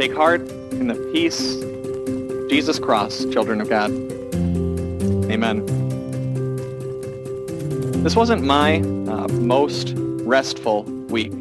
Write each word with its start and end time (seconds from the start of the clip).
Take 0.00 0.14
heart 0.14 0.40
in 0.72 0.86
the 0.86 0.94
peace 1.12 1.56
Jesus 2.48 2.78
cross, 2.78 3.26
children 3.26 3.60
of 3.60 3.68
God. 3.68 3.90
Amen. 5.30 5.66
This 8.02 8.16
wasn't 8.16 8.42
my 8.42 8.78
uh, 8.78 9.28
most 9.28 9.92
restful 10.24 10.84
week 10.84 11.34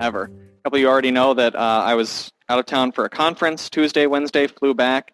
ever. 0.00 0.24
A 0.24 0.62
couple 0.64 0.78
of 0.78 0.80
you 0.80 0.88
already 0.88 1.12
know 1.12 1.32
that 1.34 1.54
uh, 1.54 1.58
I 1.58 1.94
was 1.94 2.32
out 2.48 2.58
of 2.58 2.66
town 2.66 2.90
for 2.90 3.04
a 3.04 3.08
conference 3.08 3.70
Tuesday, 3.70 4.08
Wednesday, 4.08 4.48
flew 4.48 4.74
back. 4.74 5.12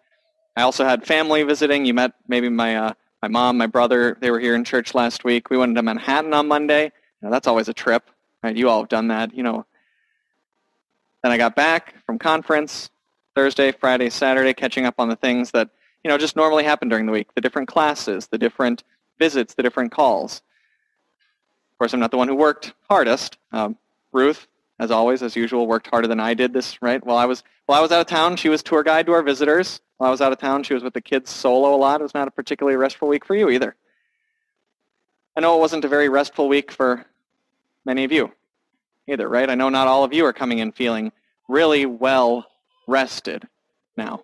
I 0.55 0.63
also 0.63 0.83
had 0.83 1.05
family 1.05 1.43
visiting. 1.43 1.85
You 1.85 1.93
met 1.93 2.13
maybe 2.27 2.49
my 2.49 2.75
uh, 2.75 2.93
my 3.21 3.27
mom, 3.27 3.59
my 3.59 3.67
brother. 3.67 4.17
They 4.19 4.31
were 4.31 4.39
here 4.39 4.55
in 4.55 4.63
church 4.63 4.95
last 4.95 5.23
week. 5.23 5.51
We 5.51 5.57
went 5.57 5.75
to 5.75 5.83
Manhattan 5.83 6.33
on 6.33 6.47
Monday. 6.47 6.91
Now, 7.21 7.29
that's 7.29 7.45
always 7.45 7.69
a 7.69 7.73
trip. 7.73 8.09
Right? 8.41 8.57
You 8.57 8.67
all 8.67 8.79
have 8.79 8.89
done 8.89 9.09
that. 9.09 9.35
You 9.35 9.43
know, 9.43 9.67
then 11.23 11.31
I 11.31 11.37
got 11.37 11.55
back 11.55 11.95
from 12.05 12.17
conference 12.17 12.89
Thursday, 13.35 13.71
Friday, 13.71 14.09
Saturday, 14.09 14.53
catching 14.53 14.85
up 14.85 14.95
on 14.97 15.09
the 15.09 15.15
things 15.15 15.51
that, 15.51 15.69
you 16.03 16.09
know, 16.09 16.17
just 16.17 16.35
normally 16.35 16.63
happen 16.63 16.89
during 16.89 17.05
the 17.05 17.11
week, 17.11 17.33
the 17.35 17.41
different 17.41 17.67
classes, 17.67 18.27
the 18.27 18.37
different 18.37 18.83
visits, 19.17 19.53
the 19.53 19.63
different 19.63 19.91
calls. 19.91 20.41
Of 21.71 21.77
course, 21.77 21.93
I'm 21.93 21.99
not 21.99 22.11
the 22.11 22.17
one 22.17 22.27
who 22.27 22.35
worked 22.35 22.73
hardest. 22.89 23.37
Um, 23.51 23.77
Ruth, 24.11 24.47
as 24.79 24.91
always, 24.91 25.21
as 25.21 25.35
usual, 25.35 25.67
worked 25.67 25.87
harder 25.87 26.07
than 26.07 26.19
I 26.19 26.33
did 26.33 26.53
this, 26.53 26.81
right? 26.81 27.03
While 27.05 27.17
I 27.17 27.25
was 27.25 27.43
while 27.65 27.77
I 27.77 27.81
was 27.81 27.91
out 27.91 28.01
of 28.01 28.07
town, 28.07 28.35
she 28.35 28.49
was 28.49 28.63
tour 28.63 28.83
guide 28.83 29.05
to 29.05 29.11
our 29.11 29.21
visitors. 29.21 29.81
While 29.97 30.07
I 30.07 30.11
was 30.11 30.21
out 30.21 30.31
of 30.31 30.39
town, 30.39 30.63
she 30.63 30.73
was 30.73 30.83
with 30.83 30.93
the 30.93 31.01
kids 31.01 31.29
solo 31.29 31.75
a 31.75 31.77
lot. 31.77 31.99
It 31.99 32.03
was 32.03 32.13
not 32.13 32.27
a 32.27 32.31
particularly 32.31 32.77
restful 32.77 33.07
week 33.07 33.25
for 33.25 33.35
you 33.35 33.49
either. 33.49 33.75
I 35.35 35.41
know 35.41 35.55
it 35.55 35.59
wasn't 35.59 35.85
a 35.85 35.87
very 35.87 36.09
restful 36.09 36.47
week 36.47 36.71
for 36.71 37.05
many 37.85 38.03
of 38.03 38.11
you 38.11 38.31
either, 39.11 39.27
right? 39.27 39.49
I 39.49 39.55
know 39.55 39.69
not 39.69 39.87
all 39.87 40.03
of 40.03 40.13
you 40.13 40.25
are 40.25 40.33
coming 40.33 40.59
in 40.59 40.71
feeling 40.71 41.11
really 41.47 41.85
well 41.85 42.45
rested 42.87 43.47
now. 43.97 44.23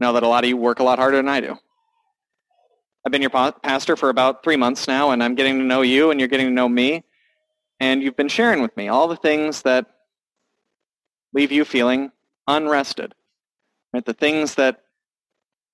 Know 0.00 0.12
that 0.12 0.22
a 0.22 0.28
lot 0.28 0.44
of 0.44 0.50
you 0.50 0.56
work 0.56 0.80
a 0.80 0.84
lot 0.84 0.98
harder 0.98 1.16
than 1.16 1.28
I 1.28 1.40
do. 1.40 1.56
I've 3.04 3.12
been 3.12 3.22
your 3.22 3.30
pastor 3.30 3.96
for 3.96 4.08
about 4.08 4.42
three 4.42 4.56
months 4.56 4.88
now, 4.88 5.10
and 5.10 5.22
I'm 5.22 5.34
getting 5.34 5.58
to 5.58 5.64
know 5.64 5.82
you, 5.82 6.10
and 6.10 6.18
you're 6.18 6.28
getting 6.28 6.46
to 6.46 6.52
know 6.52 6.68
me. 6.68 7.04
And 7.78 8.02
you've 8.02 8.16
been 8.16 8.28
sharing 8.28 8.62
with 8.62 8.74
me 8.76 8.88
all 8.88 9.08
the 9.08 9.16
things 9.16 9.62
that 9.62 9.86
leave 11.34 11.52
you 11.52 11.64
feeling 11.64 12.12
unrested. 12.48 13.14
Right? 13.92 14.04
The 14.04 14.14
things 14.14 14.54
that 14.54 14.80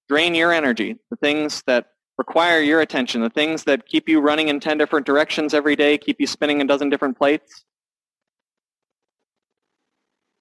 drain 0.09 0.35
your 0.35 0.53
energy, 0.53 0.99
the 1.11 1.17
things 1.17 1.63
that 1.67 1.87
require 2.19 2.61
your 2.61 2.81
attention, 2.81 3.23
the 3.23 3.31
things 3.31 3.65
that 3.65 3.87
keep 3.87 4.09
you 4.09 4.21
running 4.21 4.49
in 4.49 4.61
10 4.61 4.77
different 4.77 5.07
directions 5.07 5.55
every 5.55 5.77
day, 5.77 5.97
keep 5.97 6.21
you 6.21 6.27
spinning 6.27 6.61
a 6.61 6.67
dozen 6.67 6.91
different 6.91 7.17
plates. 7.17 7.65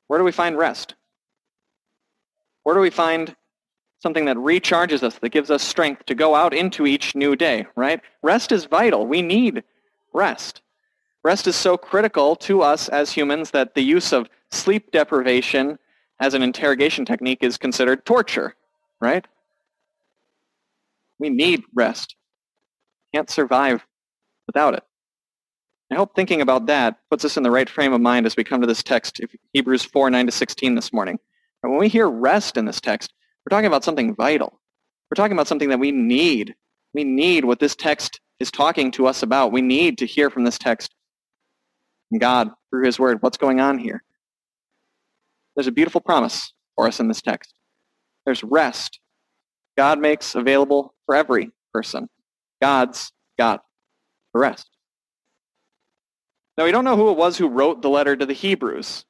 Where 0.10 0.18
do 0.18 0.26
we 0.26 0.32
find 0.32 0.58
rest? 0.58 0.96
Where 2.64 2.74
do 2.74 2.82
we 2.82 2.90
find 2.90 3.36
something 4.00 4.26
that 4.26 4.38
recharges 4.38 5.04
us, 5.04 5.20
that 5.20 5.30
gives 5.30 5.52
us 5.52 5.62
strength 5.62 6.08
to 6.08 6.16
go 6.16 6.34
out 6.34 6.52
into 6.52 6.88
each 6.88 7.14
new 7.16 7.36
day, 7.36 7.68
right? 7.76 8.02
Rest 8.24 8.52
is 8.52 8.66
vital. 8.66 9.06
We 9.06 9.22
need 9.22 9.64
rest. 10.12 10.62
Rest 11.24 11.46
is 11.46 11.56
so 11.56 11.78
critical 11.78 12.36
to 12.38 12.64
us 12.64 12.90
as 12.90 13.12
humans 13.12 13.52
that 13.52 13.76
the 13.76 13.84
use 13.84 14.12
of 14.12 14.28
sleep 14.50 14.92
deprivation 14.92 15.78
as 16.20 16.34
an 16.34 16.42
interrogation 16.42 17.06
technique 17.06 17.44
is 17.44 17.58
considered 17.58 18.04
torture, 18.04 18.56
right? 19.00 19.28
We 21.20 21.30
need 21.30 21.62
rest. 21.76 22.16
Can't 23.14 23.30
survive 23.30 23.86
without 24.48 24.73
it. 24.73 24.84
I 25.92 25.95
hope 25.95 26.16
thinking 26.16 26.42
about 26.42 26.68
that 26.68 26.98
puts 27.09 27.26
us 27.26 27.36
in 27.36 27.44
the 27.44 27.50
right 27.50 27.70
frame 27.70 27.94
of 27.94 28.02
mind 28.02 28.28
as 28.28 28.38
we 28.38 28.44
come 28.44 28.62
to 28.62 28.68
this 28.68 28.84
text, 28.84 29.22
Hebrews 29.54 29.84
4, 29.86 30.12
9 30.12 30.28
to 30.28 30.32
16 30.32 30.76
this 30.76 30.94
morning. 30.94 31.18
And 31.64 31.72
when 31.72 31.80
we 31.80 31.88
hear 31.88 32.08
rest 32.08 32.58
in 32.58 32.66
this 32.66 32.80
text, 32.80 33.12
we're 33.44 33.56
talking 33.56 33.66
about 33.66 33.84
something 33.84 34.14
vital. 34.16 34.60
We're 35.10 35.16
talking 35.16 35.36
about 35.36 35.48
something 35.48 35.70
that 35.70 35.80
we 35.80 35.92
need. 35.92 36.54
We 36.94 37.04
need 37.04 37.45
what 37.45 37.60
this 37.60 37.76
text 37.76 38.22
is 38.39 38.52
talking 38.52 38.92
to 38.92 39.08
us 39.08 39.23
about. 39.23 39.52
We 39.52 39.61
need 39.61 39.98
to 39.98 40.05
hear 40.05 40.30
from 40.30 40.44
this 40.44 40.60
text 40.60 40.94
from 42.10 42.20
God 42.20 42.52
through 42.70 42.86
his 42.86 43.00
word. 43.00 43.21
What's 43.21 43.38
going 43.38 43.60
on 43.60 43.80
here? 43.80 44.04
There's 45.56 45.67
a 45.67 45.71
beautiful 45.71 46.02
promise 46.02 46.54
for 46.76 46.88
us 46.88 47.00
in 47.00 47.08
this 47.08 47.21
text. 47.21 47.56
There's 48.26 48.44
rest. 48.44 49.00
God 49.76 50.00
makes 50.00 50.36
available 50.36 50.94
for 51.06 51.16
every 51.16 51.52
person. 51.73 52.10
God's 52.61 53.11
got 53.38 53.64
the 54.33 54.39
rest. 54.39 54.70
Now, 56.59 56.65
we 56.65 56.73
don't 56.73 56.83
know 56.83 56.97
who 56.97 57.09
it 57.09 57.15
was 57.15 57.37
who 57.37 57.47
wrote 57.47 57.81
the 57.81 57.89
letter 57.89 58.17
to 58.17 58.25
the 58.25 58.33
Hebrews. 58.33 59.05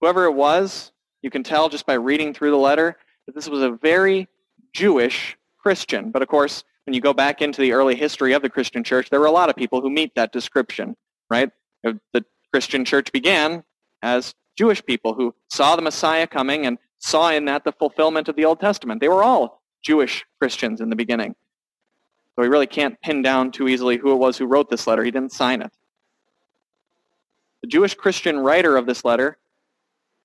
Whoever 0.00 0.24
it 0.24 0.32
was, 0.32 0.92
you 1.20 1.28
can 1.28 1.42
tell 1.42 1.68
just 1.68 1.84
by 1.84 1.92
reading 1.92 2.32
through 2.32 2.52
the 2.52 2.56
letter 2.56 2.96
that 3.26 3.34
this 3.34 3.50
was 3.50 3.60
a 3.60 3.70
very 3.70 4.28
Jewish 4.72 5.36
Christian. 5.58 6.10
But 6.10 6.22
of 6.22 6.28
course, 6.28 6.64
when 6.86 6.94
you 6.94 7.02
go 7.02 7.12
back 7.12 7.42
into 7.42 7.60
the 7.60 7.72
early 7.72 7.96
history 7.96 8.32
of 8.32 8.40
the 8.40 8.48
Christian 8.48 8.82
church, 8.82 9.10
there 9.10 9.20
were 9.20 9.26
a 9.26 9.30
lot 9.30 9.50
of 9.50 9.56
people 9.56 9.82
who 9.82 9.90
meet 9.90 10.14
that 10.14 10.32
description, 10.32 10.96
right? 11.28 11.50
The 11.84 12.24
Christian 12.50 12.86
church 12.86 13.12
began 13.12 13.62
as 14.00 14.34
Jewish 14.56 14.82
people 14.82 15.12
who 15.12 15.34
saw 15.50 15.76
the 15.76 15.82
Messiah 15.82 16.26
coming 16.26 16.64
and 16.64 16.78
saw 16.98 17.30
in 17.30 17.44
that 17.44 17.64
the 17.64 17.72
fulfillment 17.72 18.26
of 18.30 18.36
the 18.36 18.46
Old 18.46 18.58
Testament. 18.58 19.02
They 19.02 19.08
were 19.10 19.22
all 19.22 19.60
Jewish 19.84 20.24
Christians 20.38 20.80
in 20.80 20.88
the 20.88 20.96
beginning. 20.96 21.34
So 22.36 22.42
we 22.42 22.48
really 22.48 22.66
can't 22.66 22.98
pin 23.02 23.20
down 23.20 23.52
too 23.52 23.68
easily 23.68 23.98
who 23.98 24.12
it 24.12 24.18
was 24.18 24.38
who 24.38 24.46
wrote 24.46 24.70
this 24.70 24.86
letter. 24.86 25.04
He 25.04 25.10
didn't 25.10 25.32
sign 25.32 25.60
it. 25.60 25.70
The 27.62 27.68
Jewish 27.68 27.94
Christian 27.94 28.38
writer 28.38 28.76
of 28.76 28.86
this 28.86 29.04
letter, 29.04 29.38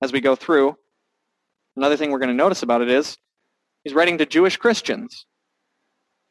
as 0.02 0.12
we 0.12 0.22
go 0.22 0.36
through, 0.36 0.78
another 1.76 1.98
thing 1.98 2.12
we're 2.12 2.20
going 2.20 2.30
to 2.30 2.36
notice 2.36 2.64
about 2.64 2.82
it 2.82 2.90
is 2.90 3.18
he's 3.84 3.94
writing 3.94 4.18
to 4.20 4.26
Jewish 4.26 4.58
Christians, 4.58 5.26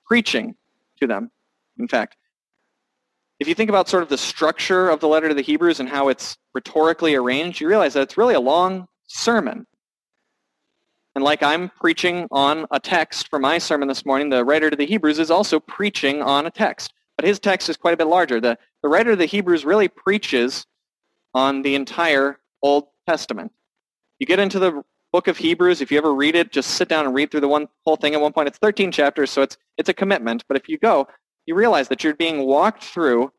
preaching 0.07 0.55
to 1.01 1.07
them, 1.07 1.31
in 1.79 1.89
fact. 1.89 2.17
If 3.41 3.49
you 3.49 3.55
think 3.55 3.69
about 3.69 3.89
sort 3.89 4.03
of 4.03 4.09
the 4.09 4.17
structure 4.17 4.89
of 4.89 5.01
the 5.01 5.09
letter 5.09 5.29
to 5.29 5.35
the 5.35 5.43
Hebrews 5.43 5.81
and 5.81 5.89
how 5.89 6.09
it's 6.09 6.37
rhetorically 6.55 7.15
arranged, 7.15 7.61
you 7.61 7.69
realize 7.69 7.95
that 7.95 8.03
it's 8.03 8.17
really 8.17 8.35
a 8.35 8.41
long 8.41 8.87
sermon. 9.07 9.67
And 11.15 11.23
like 11.23 11.43
I'm 11.43 11.71
preaching 11.81 12.27
on 12.31 12.67
a 12.71 12.81
text 12.81 13.29
for 13.29 13.39
my 13.39 13.59
sermon 13.59 13.89
this 13.89 14.07
morning, 14.07 14.31
the 14.31 14.45
writer 14.45 14.71
to 14.71 14.77
the 14.77 14.87
Hebrews 14.87 15.19
is 15.19 15.31
also 15.31 15.61
preaching 15.61 16.23
on 16.23 16.47
a 16.47 16.51
text. 16.51 16.93
But 17.17 17.27
his 17.27 17.39
text 17.39 17.69
is 17.69 17.77
quite 17.77 17.95
a 17.95 17.97
bit 17.97 18.07
larger. 18.07 18.41
The, 18.41 18.59
the 18.83 18.89
writer 18.89 19.13
of 19.13 19.19
the 19.19 19.27
Hebrews 19.27 19.65
really 19.65 19.89
preaches 19.89 20.67
on 21.35 21.63
the 21.63 21.75
entire 21.75 22.39
Old 22.63 22.89
Testament. 23.09 23.53
You 24.19 24.27
get 24.27 24.39
into 24.39 24.59
the 24.59 24.83
book 25.13 25.29
of 25.29 25.37
Hebrews, 25.37 25.81
if 25.81 25.93
you 25.93 25.99
ever 25.99 26.15
read 26.15 26.35
it, 26.35 26.51
just 26.51 26.71
sit 26.71 26.89
down 26.89 27.07
and 27.07 27.15
read 27.15 27.31
through 27.31 27.41
the 27.41 27.49
one 27.49 27.69
whole 27.85 27.97
thing 27.97 28.15
at 28.15 28.21
one 28.21 28.33
point. 28.33 28.49
It's 28.49 28.59
13 28.59 28.91
chapters, 28.91 29.31
so 29.31 29.43
it's 29.43 29.57
it's 29.77 29.89
a 29.89 29.95
commitment. 29.95 30.45
But 30.49 30.57
if 30.57 30.69
you 30.69 30.79
go, 30.79 31.07
you 31.47 31.55
realize 31.55 31.89
that 31.89 32.03
you're 32.03 32.15
being 32.15 32.47
walked 32.47 32.85
through 32.85 33.33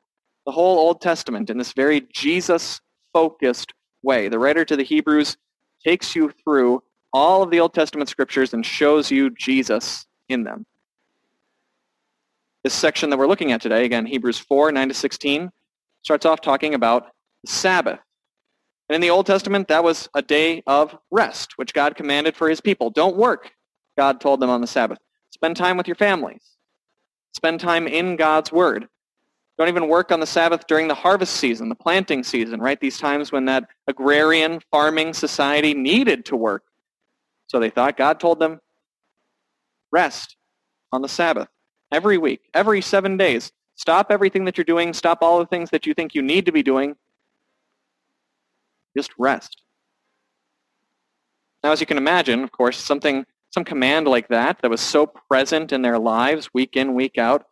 the 0.45 0.51
whole 0.51 0.77
Old 0.77 1.01
Testament 1.01 1.49
in 1.49 1.57
this 1.57 1.73
very 1.73 2.07
Jesus-focused 2.13 3.73
way. 4.03 4.29
The 4.29 4.39
writer 4.39 4.63
to 4.65 4.75
the 4.75 4.83
Hebrews 4.83 5.37
takes 5.83 6.15
you 6.15 6.31
through 6.43 6.83
all 7.11 7.41
of 7.41 7.49
the 7.49 7.59
Old 7.59 7.73
Testament 7.73 8.09
scriptures 8.09 8.53
and 8.53 8.65
shows 8.65 9.09
you 9.09 9.29
Jesus 9.31 10.05
in 10.29 10.43
them. 10.43 10.65
This 12.63 12.73
section 12.73 13.09
that 13.09 13.17
we're 13.17 13.27
looking 13.27 13.51
at 13.51 13.61
today, 13.61 13.85
again, 13.85 14.05
Hebrews 14.05 14.39
4, 14.39 14.71
9 14.71 14.89
to 14.89 14.93
16, 14.93 15.51
starts 16.03 16.25
off 16.25 16.41
talking 16.41 16.73
about 16.73 17.11
Sabbath. 17.45 17.99
And 18.87 18.95
in 18.95 19.01
the 19.01 19.09
Old 19.09 19.25
Testament, 19.25 19.67
that 19.67 19.83
was 19.83 20.09
a 20.13 20.21
day 20.21 20.61
of 20.67 20.95
rest, 21.09 21.57
which 21.57 21.73
God 21.73 21.95
commanded 21.95 22.35
for 22.35 22.49
his 22.49 22.61
people. 22.61 22.89
Don't 22.89 23.15
work, 23.15 23.51
God 23.97 24.21
told 24.21 24.39
them 24.39 24.49
on 24.49 24.61
the 24.61 24.67
Sabbath. 24.67 24.99
Spend 25.31 25.57
time 25.57 25.77
with 25.77 25.87
your 25.87 25.95
families. 25.95 26.43
Spend 27.33 27.59
time 27.59 27.87
in 27.87 28.15
God's 28.15 28.51
Word. 28.51 28.87
Don't 29.57 29.69
even 29.69 29.87
work 29.87 30.11
on 30.11 30.19
the 30.19 30.27
Sabbath 30.27 30.67
during 30.67 30.87
the 30.87 30.95
harvest 30.95 31.37
season, 31.37 31.69
the 31.69 31.75
planting 31.75 32.23
season, 32.23 32.59
right? 32.59 32.79
These 32.79 32.99
times 32.99 33.31
when 33.31 33.45
that 33.45 33.69
agrarian 33.87 34.59
farming 34.69 35.13
society 35.13 35.73
needed 35.73 36.25
to 36.25 36.35
work. 36.35 36.63
So 37.47 37.59
they 37.59 37.69
thought 37.69 37.97
God 37.97 38.19
told 38.19 38.39
them, 38.39 38.59
rest 39.91 40.35
on 40.91 41.01
the 41.01 41.07
Sabbath 41.07 41.47
every 41.91 42.17
week, 42.17 42.49
every 42.53 42.81
seven 42.81 43.17
days. 43.17 43.51
Stop 43.75 44.07
everything 44.09 44.45
that 44.45 44.57
you're 44.57 44.65
doing. 44.65 44.93
Stop 44.93 45.19
all 45.21 45.39
the 45.39 45.45
things 45.45 45.69
that 45.69 45.85
you 45.85 45.93
think 45.93 46.13
you 46.13 46.21
need 46.21 46.45
to 46.45 46.51
be 46.51 46.63
doing 46.63 46.95
just 48.95 49.11
rest. 49.17 49.61
Now, 51.63 51.71
as 51.71 51.79
you 51.79 51.87
can 51.87 51.97
imagine, 51.97 52.43
of 52.43 52.51
course, 52.51 52.77
something, 52.77 53.25
some 53.51 53.63
command 53.63 54.07
like 54.07 54.27
that 54.27 54.59
that 54.61 54.69
was 54.69 54.81
so 54.81 55.07
present 55.07 55.71
in 55.71 55.81
their 55.81 55.97
lives 55.97 56.49
week 56.53 56.75
in, 56.75 56.93
week 56.93 57.17
out, 57.17 57.45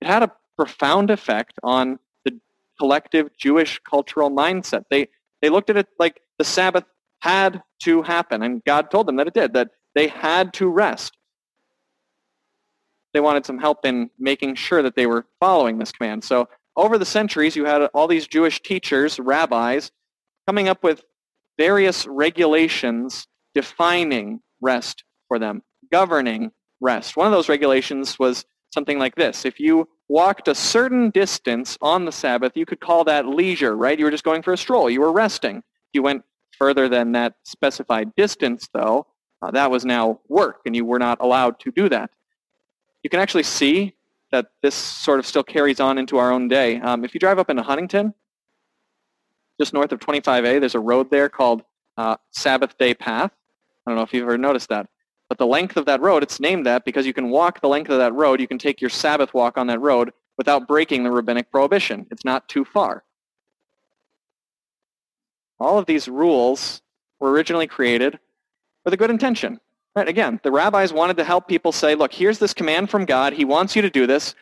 it 0.00 0.06
had 0.06 0.22
a 0.22 0.32
profound 0.56 1.10
effect 1.10 1.58
on 1.62 1.98
the 2.24 2.40
collective 2.78 3.28
Jewish 3.36 3.78
cultural 3.80 4.30
mindset. 4.30 4.84
They, 4.90 5.08
they 5.42 5.50
looked 5.50 5.68
at 5.70 5.76
it 5.76 5.88
like 5.98 6.20
the 6.38 6.44
Sabbath 6.44 6.84
had 7.20 7.62
to 7.82 8.02
happen, 8.02 8.42
and 8.42 8.64
God 8.64 8.90
told 8.90 9.06
them 9.06 9.16
that 9.16 9.26
it 9.26 9.34
did, 9.34 9.52
that 9.52 9.70
they 9.94 10.08
had 10.08 10.54
to 10.54 10.68
rest. 10.68 11.16
They 13.12 13.20
wanted 13.20 13.44
some 13.44 13.58
help 13.58 13.84
in 13.84 14.08
making 14.18 14.54
sure 14.54 14.82
that 14.82 14.94
they 14.94 15.06
were 15.06 15.26
following 15.40 15.78
this 15.78 15.92
command. 15.92 16.24
So 16.24 16.48
over 16.76 16.96
the 16.96 17.04
centuries, 17.04 17.56
you 17.56 17.64
had 17.64 17.82
all 17.92 18.06
these 18.06 18.26
Jewish 18.26 18.62
teachers, 18.62 19.18
rabbis, 19.18 19.90
coming 20.46 20.68
up 20.68 20.82
with 20.82 21.04
various 21.58 22.06
regulations 22.06 23.26
defining 23.54 24.40
rest 24.60 25.04
for 25.28 25.38
them, 25.38 25.62
governing 25.90 26.52
rest. 26.80 27.16
One 27.16 27.26
of 27.26 27.32
those 27.32 27.48
regulations 27.48 28.18
was 28.18 28.44
something 28.72 28.98
like 28.98 29.14
this. 29.14 29.44
If 29.44 29.60
you 29.60 29.88
walked 30.08 30.48
a 30.48 30.54
certain 30.54 31.10
distance 31.10 31.76
on 31.80 32.04
the 32.04 32.12
Sabbath, 32.12 32.56
you 32.56 32.66
could 32.66 32.80
call 32.80 33.04
that 33.04 33.26
leisure, 33.26 33.76
right? 33.76 33.98
You 33.98 34.04
were 34.04 34.10
just 34.10 34.24
going 34.24 34.42
for 34.42 34.52
a 34.52 34.58
stroll. 34.58 34.90
You 34.90 35.00
were 35.00 35.12
resting. 35.12 35.58
If 35.58 35.94
you 35.94 36.02
went 36.02 36.24
further 36.58 36.88
than 36.88 37.12
that 37.12 37.34
specified 37.44 38.14
distance, 38.16 38.68
though, 38.72 39.06
uh, 39.42 39.50
that 39.52 39.70
was 39.70 39.84
now 39.84 40.20
work, 40.28 40.60
and 40.66 40.76
you 40.76 40.84
were 40.84 40.98
not 40.98 41.18
allowed 41.20 41.58
to 41.60 41.70
do 41.70 41.88
that. 41.88 42.10
You 43.02 43.10
can 43.10 43.20
actually 43.20 43.44
see 43.44 43.94
that 44.32 44.46
this 44.62 44.74
sort 44.74 45.18
of 45.18 45.26
still 45.26 45.42
carries 45.42 45.80
on 45.80 45.98
into 45.98 46.18
our 46.18 46.30
own 46.30 46.48
day. 46.48 46.80
Um, 46.80 47.04
if 47.04 47.14
you 47.14 47.20
drive 47.20 47.38
up 47.38 47.50
into 47.50 47.62
Huntington, 47.62 48.14
just 49.60 49.74
north 49.74 49.92
of 49.92 50.00
25A, 50.00 50.58
there's 50.58 50.74
a 50.74 50.80
road 50.80 51.10
there 51.10 51.28
called 51.28 51.62
uh, 51.98 52.16
Sabbath 52.30 52.78
Day 52.78 52.94
Path. 52.94 53.30
I 53.86 53.90
don't 53.90 53.96
know 53.96 54.02
if 54.02 54.14
you've 54.14 54.22
ever 54.22 54.38
noticed 54.38 54.70
that. 54.70 54.88
But 55.28 55.36
the 55.36 55.46
length 55.46 55.76
of 55.76 55.84
that 55.84 56.00
road, 56.00 56.22
it's 56.22 56.40
named 56.40 56.64
that 56.64 56.84
because 56.84 57.06
you 57.06 57.12
can 57.12 57.28
walk 57.28 57.60
the 57.60 57.68
length 57.68 57.90
of 57.90 57.98
that 57.98 58.14
road. 58.14 58.40
You 58.40 58.48
can 58.48 58.58
take 58.58 58.80
your 58.80 58.90
Sabbath 58.90 59.34
walk 59.34 59.58
on 59.58 59.66
that 59.66 59.80
road 59.80 60.12
without 60.38 60.66
breaking 60.66 61.04
the 61.04 61.10
rabbinic 61.10 61.50
prohibition. 61.50 62.06
It's 62.10 62.24
not 62.24 62.48
too 62.48 62.64
far. 62.64 63.04
All 65.60 65.78
of 65.78 65.84
these 65.84 66.08
rules 66.08 66.80
were 67.20 67.30
originally 67.30 67.66
created 67.66 68.18
with 68.84 68.94
a 68.94 68.96
good 68.96 69.10
intention. 69.10 69.60
Right? 69.94 70.08
Again, 70.08 70.40
the 70.42 70.50
rabbis 70.50 70.92
wanted 70.92 71.18
to 71.18 71.24
help 71.24 71.48
people 71.48 71.70
say, 71.70 71.94
look, 71.94 72.14
here's 72.14 72.38
this 72.38 72.54
command 72.54 72.88
from 72.88 73.04
God. 73.04 73.34
He 73.34 73.44
wants 73.44 73.76
you 73.76 73.82
to 73.82 73.90
do 73.90 74.06
this. 74.06 74.34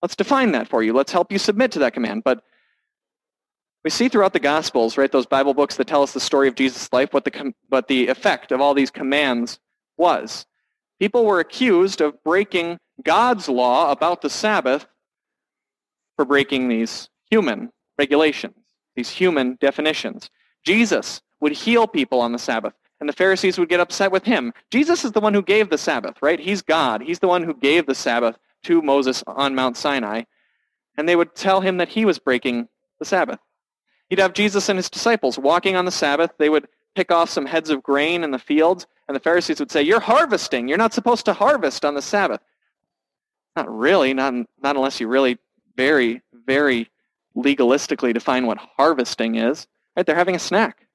Let's 0.00 0.16
define 0.16 0.52
that 0.52 0.68
for 0.68 0.82
you. 0.82 0.94
Let's 0.94 1.12
help 1.12 1.30
you 1.30 1.38
submit 1.38 1.70
to 1.72 1.78
that 1.80 1.92
command. 1.92 2.24
But 2.24 2.42
we 3.84 3.90
see 3.90 4.08
throughout 4.08 4.32
the 4.32 4.40
Gospels, 4.40 4.96
right, 4.96 5.12
those 5.12 5.26
Bible 5.26 5.52
books 5.52 5.76
that 5.76 5.86
tell 5.86 6.02
us 6.02 6.12
the 6.12 6.20
story 6.20 6.48
of 6.48 6.54
Jesus' 6.54 6.90
life, 6.92 7.12
what 7.12 7.24
the, 7.24 7.54
what 7.68 7.86
the 7.86 8.08
effect 8.08 8.50
of 8.50 8.60
all 8.60 8.72
these 8.72 8.90
commands 8.90 9.60
was. 9.98 10.46
People 10.98 11.26
were 11.26 11.38
accused 11.40 12.00
of 12.00 12.22
breaking 12.24 12.78
God's 13.02 13.48
law 13.48 13.90
about 13.90 14.22
the 14.22 14.30
Sabbath 14.30 14.86
for 16.16 16.24
breaking 16.24 16.68
these 16.68 17.10
human 17.30 17.70
regulations, 17.98 18.54
these 18.96 19.10
human 19.10 19.58
definitions. 19.60 20.30
Jesus 20.64 21.20
would 21.40 21.52
heal 21.52 21.86
people 21.86 22.20
on 22.20 22.32
the 22.32 22.38
Sabbath, 22.38 22.72
and 23.00 23.08
the 23.08 23.12
Pharisees 23.12 23.58
would 23.58 23.68
get 23.68 23.80
upset 23.80 24.10
with 24.10 24.24
him. 24.24 24.54
Jesus 24.70 25.04
is 25.04 25.12
the 25.12 25.20
one 25.20 25.34
who 25.34 25.42
gave 25.42 25.68
the 25.68 25.76
Sabbath, 25.76 26.16
right? 26.22 26.40
He's 26.40 26.62
God. 26.62 27.02
He's 27.02 27.18
the 27.18 27.28
one 27.28 27.42
who 27.42 27.54
gave 27.54 27.86
the 27.86 27.94
Sabbath 27.94 28.38
to 28.62 28.80
Moses 28.80 29.22
on 29.26 29.54
Mount 29.54 29.76
Sinai, 29.76 30.22
and 30.96 31.06
they 31.06 31.16
would 31.16 31.34
tell 31.34 31.60
him 31.60 31.76
that 31.76 31.90
he 31.90 32.06
was 32.06 32.18
breaking 32.18 32.68
the 32.98 33.04
Sabbath. 33.04 33.40
You'd 34.10 34.20
have 34.20 34.34
Jesus 34.34 34.68
and 34.68 34.78
his 34.78 34.90
disciples 34.90 35.38
walking 35.38 35.76
on 35.76 35.84
the 35.84 35.90
Sabbath. 35.90 36.32
They 36.38 36.48
would 36.48 36.68
pick 36.94 37.10
off 37.10 37.30
some 37.30 37.46
heads 37.46 37.70
of 37.70 37.82
grain 37.82 38.22
in 38.22 38.30
the 38.30 38.38
fields, 38.38 38.86
and 39.08 39.14
the 39.14 39.20
Pharisees 39.20 39.58
would 39.58 39.70
say, 39.70 39.82
you're 39.82 40.00
harvesting. 40.00 40.68
You're 40.68 40.78
not 40.78 40.94
supposed 40.94 41.24
to 41.24 41.32
harvest 41.32 41.84
on 41.84 41.94
the 41.94 42.02
Sabbath. 42.02 42.40
Not 43.56 43.68
really, 43.74 44.14
not, 44.14 44.34
not 44.62 44.76
unless 44.76 45.00
you 45.00 45.08
really 45.08 45.38
very, 45.76 46.22
very 46.46 46.90
legalistically 47.36 48.14
define 48.14 48.46
what 48.46 48.58
harvesting 48.58 49.34
is. 49.36 49.66
Right? 49.96 50.06
They're 50.06 50.14
having 50.14 50.36
a 50.36 50.40
snack. 50.40 50.86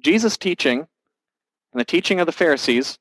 Jesus' 0.00 0.36
teaching 0.36 0.86
and 1.72 1.80
the 1.80 1.84
teaching 1.84 2.20
of 2.20 2.26
the 2.26 2.32
Pharisees 2.32 2.98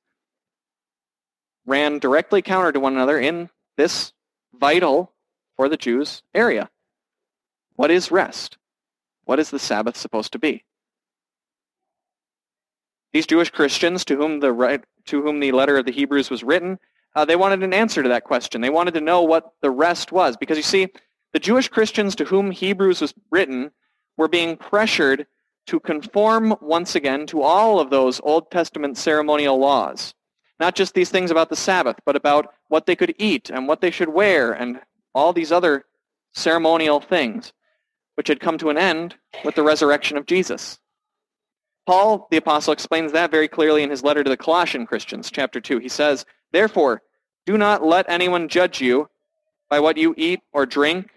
ran 1.66 2.00
directly 2.00 2.42
counter 2.42 2.72
to 2.72 2.80
one 2.80 2.94
another 2.94 3.20
in 3.20 3.50
this 3.78 4.14
vital 4.54 5.12
for 5.56 5.68
the 5.70 5.78
Jews 5.78 6.24
area. 6.34 6.70
What 7.84 7.92
is 7.92 8.12
rest? 8.12 8.58
What 9.26 9.42
is 9.42 9.50
the 9.50 9.60
Sabbath 9.60 9.98
supposed 9.98 10.32
to 10.32 10.40
be? 10.40 10.64
These 13.12 13.28
Jewish 13.28 13.50
Christians 13.50 14.06
to 14.06 14.16
whom 14.16 14.40
the, 14.40 14.82
to 15.08 15.22
whom 15.22 15.42
the 15.42 15.52
letter 15.52 15.76
of 15.76 15.86
the 15.86 15.92
Hebrews 15.92 16.30
was 16.30 16.46
written, 16.46 16.80
uh, 17.14 17.26
they 17.26 17.36
wanted 17.36 17.62
an 17.62 17.74
answer 17.74 18.02
to 18.02 18.08
that 18.08 18.24
question. 18.24 18.62
They 18.62 18.70
wanted 18.70 18.94
to 18.94 19.02
know 19.02 19.22
what 19.24 19.52
the 19.60 19.70
rest 19.70 20.14
was. 20.14 20.38
Because 20.38 20.56
you 20.56 20.64
see, 20.64 20.88
the 21.34 21.40
Jewish 21.40 21.68
Christians 21.68 22.16
to 22.16 22.24
whom 22.24 22.52
Hebrews 22.52 23.02
was 23.02 23.14
written 23.32 23.70
were 24.16 24.30
being 24.30 24.56
pressured 24.56 25.28
to 25.68 25.82
conform 25.82 26.56
once 26.62 26.96
again 26.96 27.28
to 27.28 27.42
all 27.42 27.82
of 27.82 27.90
those 27.90 28.22
Old 28.24 28.50
Testament 28.50 28.98
ceremonial 28.98 29.60
laws. 29.60 30.14
Not 30.58 30.76
just 30.76 30.94
these 30.94 31.10
things 31.10 31.32
about 31.32 31.50
the 31.50 31.58
Sabbath, 31.58 31.98
but 32.06 32.16
about 32.16 32.54
what 32.70 32.86
they 32.86 32.96
could 32.96 33.14
eat 33.20 33.50
and 33.50 33.68
what 33.68 33.82
they 33.82 33.92
should 33.92 34.08
wear 34.08 34.54
and 34.54 34.80
all 35.14 35.34
these 35.34 35.52
other 35.52 35.84
ceremonial 36.34 37.02
things, 37.02 37.52
which 38.16 38.28
had 38.28 38.40
come 38.40 38.58
to 38.58 38.70
an 38.70 38.78
end 38.78 39.16
with 39.44 39.56
the 39.56 39.64
resurrection 39.64 40.18
of 40.18 40.26
Jesus. 40.26 40.80
Paul, 41.86 42.28
the 42.32 42.38
apostle, 42.38 42.74
explains 42.74 43.12
that 43.12 43.32
very 43.32 43.48
clearly 43.48 43.84
in 43.84 43.90
his 43.90 44.04
letter 44.04 44.24
to 44.24 44.30
the 44.30 44.38
Colossian 44.38 44.86
Christians, 44.86 45.30
chapter 45.30 45.60
2. 45.60 45.80
He 45.80 45.90
says, 45.90 46.26
Therefore, 46.52 47.02
do 47.46 47.58
not 47.58 47.84
let 47.84 48.10
anyone 48.10 48.48
judge 48.48 48.80
you 48.80 49.10
by 49.70 49.80
what 49.80 49.98
you 49.98 50.14
eat 50.18 50.40
or 50.54 50.66
drink. 50.66 51.10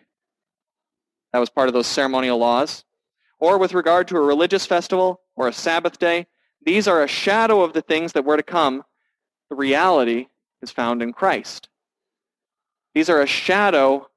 That 1.33 1.39
was 1.39 1.51
part 1.51 1.69
of 1.69 1.75
those 1.75 1.87
ceremonial 1.87 2.39
laws. 2.39 2.85
Or 3.39 3.59
with 3.59 3.75
regard 3.75 4.09
to 4.09 4.17
a 4.17 4.21
religious 4.21 4.67
festival 4.67 5.21
or 5.37 5.47
a 5.47 5.53
Sabbath 5.53 5.99
day. 5.99 6.27
These 6.65 6.89
are 6.89 7.03
a 7.03 7.09
shadow 7.09 7.63
of 7.63 7.75
the 7.75 7.83
things 7.83 8.13
that 8.15 8.25
were 8.25 8.37
to 8.37 8.43
come. 8.43 8.83
The 9.51 9.57
reality 9.57 10.29
is 10.63 10.71
found 10.71 11.03
in 11.03 11.13
Christ. 11.13 11.69
These 12.95 13.09
are 13.09 13.21
a 13.21 13.27
shadow 13.27 14.09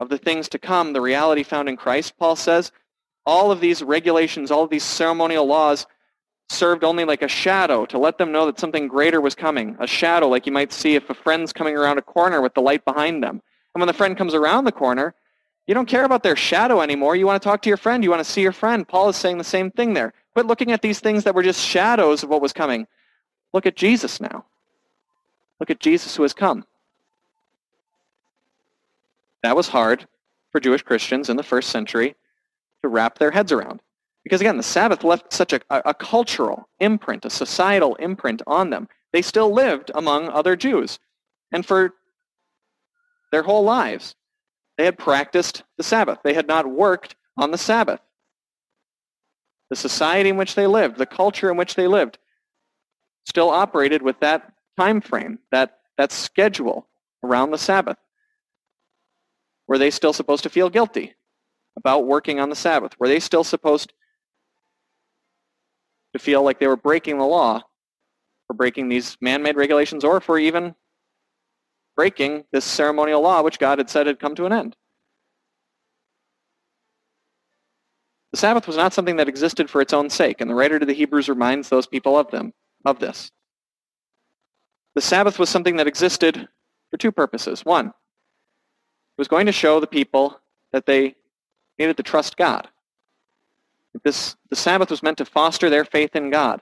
of 0.00 0.08
the 0.08 0.18
things 0.18 0.48
to 0.50 0.58
come, 0.58 0.92
the 0.92 1.00
reality 1.00 1.42
found 1.42 1.68
in 1.68 1.76
Christ, 1.76 2.16
Paul 2.18 2.36
says. 2.36 2.72
All 3.24 3.50
of 3.50 3.60
these 3.60 3.82
regulations, 3.82 4.50
all 4.50 4.64
of 4.64 4.70
these 4.70 4.84
ceremonial 4.84 5.46
laws 5.46 5.86
served 6.48 6.84
only 6.84 7.04
like 7.04 7.22
a 7.22 7.28
shadow 7.28 7.86
to 7.86 7.98
let 7.98 8.18
them 8.18 8.30
know 8.30 8.46
that 8.46 8.60
something 8.60 8.86
greater 8.86 9.20
was 9.20 9.34
coming. 9.34 9.76
A 9.80 9.86
shadow 9.86 10.28
like 10.28 10.46
you 10.46 10.52
might 10.52 10.72
see 10.72 10.94
if 10.94 11.10
a 11.10 11.14
friend's 11.14 11.52
coming 11.52 11.76
around 11.76 11.98
a 11.98 12.02
corner 12.02 12.40
with 12.40 12.54
the 12.54 12.60
light 12.60 12.84
behind 12.84 13.22
them. 13.22 13.42
And 13.74 13.80
when 13.80 13.88
the 13.88 13.92
friend 13.92 14.16
comes 14.16 14.32
around 14.32 14.64
the 14.64 14.72
corner, 14.72 15.14
you 15.66 15.74
don't 15.74 15.88
care 15.88 16.04
about 16.04 16.22
their 16.22 16.36
shadow 16.36 16.80
anymore. 16.80 17.16
You 17.16 17.26
want 17.26 17.42
to 17.42 17.46
talk 17.46 17.62
to 17.62 17.68
your 17.68 17.76
friend. 17.76 18.04
You 18.04 18.10
want 18.10 18.24
to 18.24 18.30
see 18.30 18.42
your 18.42 18.52
friend. 18.52 18.86
Paul 18.86 19.08
is 19.08 19.16
saying 19.16 19.38
the 19.38 19.44
same 19.44 19.70
thing 19.70 19.94
there. 19.94 20.12
Quit 20.34 20.46
looking 20.46 20.70
at 20.70 20.82
these 20.82 21.00
things 21.00 21.24
that 21.24 21.34
were 21.34 21.42
just 21.42 21.60
shadows 21.60 22.22
of 22.22 22.28
what 22.28 22.40
was 22.40 22.52
coming. 22.52 22.86
Look 23.52 23.66
at 23.66 23.74
Jesus 23.74 24.20
now. 24.20 24.44
Look 25.58 25.70
at 25.70 25.80
Jesus 25.80 26.14
who 26.14 26.22
has 26.22 26.32
come. 26.32 26.64
That 29.42 29.56
was 29.56 29.68
hard 29.68 30.06
for 30.52 30.60
Jewish 30.60 30.82
Christians 30.82 31.28
in 31.28 31.36
the 31.36 31.42
first 31.42 31.70
century 31.70 32.14
to 32.82 32.88
wrap 32.88 33.18
their 33.18 33.30
heads 33.30 33.52
around. 33.52 33.80
Because 34.24 34.40
again, 34.40 34.56
the 34.56 34.62
Sabbath 34.62 35.04
left 35.04 35.32
such 35.32 35.52
a, 35.52 35.60
a 35.70 35.94
cultural 35.94 36.68
imprint, 36.80 37.24
a 37.24 37.30
societal 37.30 37.94
imprint 37.96 38.42
on 38.46 38.70
them. 38.70 38.88
They 39.12 39.22
still 39.22 39.52
lived 39.52 39.90
among 39.94 40.28
other 40.28 40.56
Jews. 40.56 40.98
And 41.52 41.64
for 41.64 41.94
their 43.30 43.42
whole 43.42 43.62
lives, 43.62 44.16
they 44.76 44.84
had 44.84 44.98
practiced 44.98 45.62
the 45.76 45.84
Sabbath. 45.84 46.18
They 46.24 46.34
had 46.34 46.48
not 46.48 46.66
worked 46.66 47.14
on 47.36 47.50
the 47.50 47.58
Sabbath. 47.58 48.00
The 49.70 49.76
society 49.76 50.30
in 50.30 50.36
which 50.36 50.54
they 50.54 50.66
lived, 50.66 50.96
the 50.96 51.06
culture 51.06 51.50
in 51.50 51.56
which 51.56 51.74
they 51.74 51.86
lived, 51.86 52.18
still 53.26 53.50
operated 53.50 54.02
with 54.02 54.20
that 54.20 54.52
time 54.78 55.00
frame, 55.00 55.38
that, 55.50 55.78
that 55.98 56.12
schedule 56.12 56.86
around 57.22 57.50
the 57.50 57.58
Sabbath. 57.58 57.96
Were 59.68 59.78
they 59.78 59.90
still 59.90 60.12
supposed 60.12 60.42
to 60.44 60.50
feel 60.50 60.70
guilty 60.70 61.14
about 61.76 62.06
working 62.06 62.40
on 62.40 62.50
the 62.50 62.56
Sabbath? 62.56 62.98
Were 62.98 63.08
they 63.08 63.20
still 63.20 63.44
supposed 63.44 63.92
to 66.12 66.18
feel 66.18 66.42
like 66.42 66.58
they 66.58 66.66
were 66.66 66.76
breaking 66.76 67.18
the 67.18 67.24
law 67.24 67.62
for 68.46 68.54
breaking 68.54 68.88
these 68.88 69.16
man-made 69.20 69.56
regulations 69.56 70.04
or 70.04 70.20
for 70.20 70.38
even 70.38 70.74
breaking 71.96 72.44
this 72.52 72.64
ceremonial 72.64 73.20
law 73.22 73.42
which 73.42 73.58
God 73.58 73.78
had 73.78 73.90
said 73.90 74.06
had 74.06 74.20
come 74.20 74.34
to 74.36 74.46
an 74.46 74.52
end. 74.52 74.76
The 78.32 78.38
Sabbath 78.38 78.66
was 78.66 78.76
not 78.76 78.92
something 78.92 79.16
that 79.16 79.28
existed 79.28 79.70
for 79.70 79.80
its 79.80 79.94
own 79.94 80.10
sake, 80.10 80.40
and 80.40 80.50
the 80.50 80.54
writer 80.54 80.78
to 80.78 80.84
the 80.84 80.92
Hebrews 80.92 81.28
reminds 81.28 81.68
those 81.68 81.86
people 81.86 82.18
of 82.18 82.30
them, 82.30 82.52
of 82.84 82.98
this. 82.98 83.30
The 84.94 85.00
Sabbath 85.00 85.38
was 85.38 85.48
something 85.48 85.76
that 85.76 85.86
existed 85.86 86.46
for 86.90 86.96
two 86.98 87.12
purposes. 87.12 87.64
One, 87.64 87.92
it 89.16 89.20
was 89.20 89.28
going 89.28 89.46
to 89.46 89.52
show 89.52 89.80
the 89.80 89.86
people 89.86 90.38
that 90.72 90.84
they 90.84 91.16
needed 91.78 91.96
to 91.96 92.02
trust 92.02 92.36
God. 92.36 92.68
This, 94.04 94.36
the 94.50 94.56
Sabbath 94.56 94.90
was 94.90 95.02
meant 95.02 95.16
to 95.18 95.24
foster 95.24 95.70
their 95.70 95.86
faith 95.86 96.14
in 96.14 96.30
God, 96.30 96.60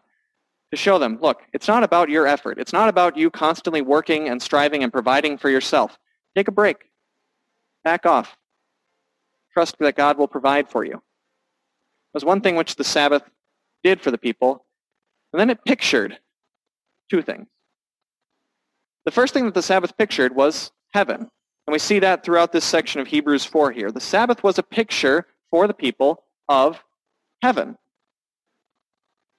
to 0.71 0.77
show 0.77 0.99
them, 0.99 1.19
look, 1.21 1.43
it's 1.53 1.67
not 1.67 1.83
about 1.83 2.09
your 2.09 2.29
effort. 2.29 2.59
It's 2.59 2.73
not 2.73 2.89
about 2.89 3.17
you 3.17 3.29
constantly 3.29 3.83
working 3.83 4.29
and 4.29 4.41
striving 4.41 4.85
and 4.85 4.93
providing 4.93 5.37
for 5.37 5.51
yourself. 5.51 5.99
Take 6.37 6.47
a 6.47 6.53
break. 6.53 6.91
Back 7.83 8.07
off. 8.07 8.37
Trust 9.53 9.77
that 9.81 9.97
God 9.97 10.17
will 10.17 10.29
provide 10.29 10.69
for 10.69 10.85
you. 10.85 10.95
It 10.95 12.15
was 12.15 12.25
one 12.25 12.41
thing 12.41 12.55
which 12.55 12.77
the 12.77 12.85
Sabbath 12.85 13.23
did 13.83 14.01
for 14.01 14.13
the 14.13 14.19
people, 14.19 14.65
and 15.33 15.41
then 15.41 15.51
it 15.51 15.65
pictured 15.65 16.19
two 17.11 17.21
things. 17.21 17.49
The 19.05 19.11
first 19.11 19.35
thing 19.35 19.45
that 19.45 19.55
the 19.55 19.63
Sabbath 19.63 19.97
pictured 19.97 20.35
was 20.35 20.71
heaven. 20.93 21.31
And 21.67 21.73
we 21.73 21.79
see 21.79 21.99
that 22.01 22.25
throughout 22.25 22.53
this 22.53 22.65
section 22.65 23.01
of 23.01 23.07
Hebrews 23.07 23.45
4 23.45 23.73
here. 23.73 23.91
The 23.91 24.01
Sabbath 24.01 24.43
was 24.43 24.59
a 24.59 24.63
picture 24.63 25.27
for 25.51 25.67
the 25.67 25.75
people 25.75 26.23
of 26.49 26.83
heaven. 27.43 27.79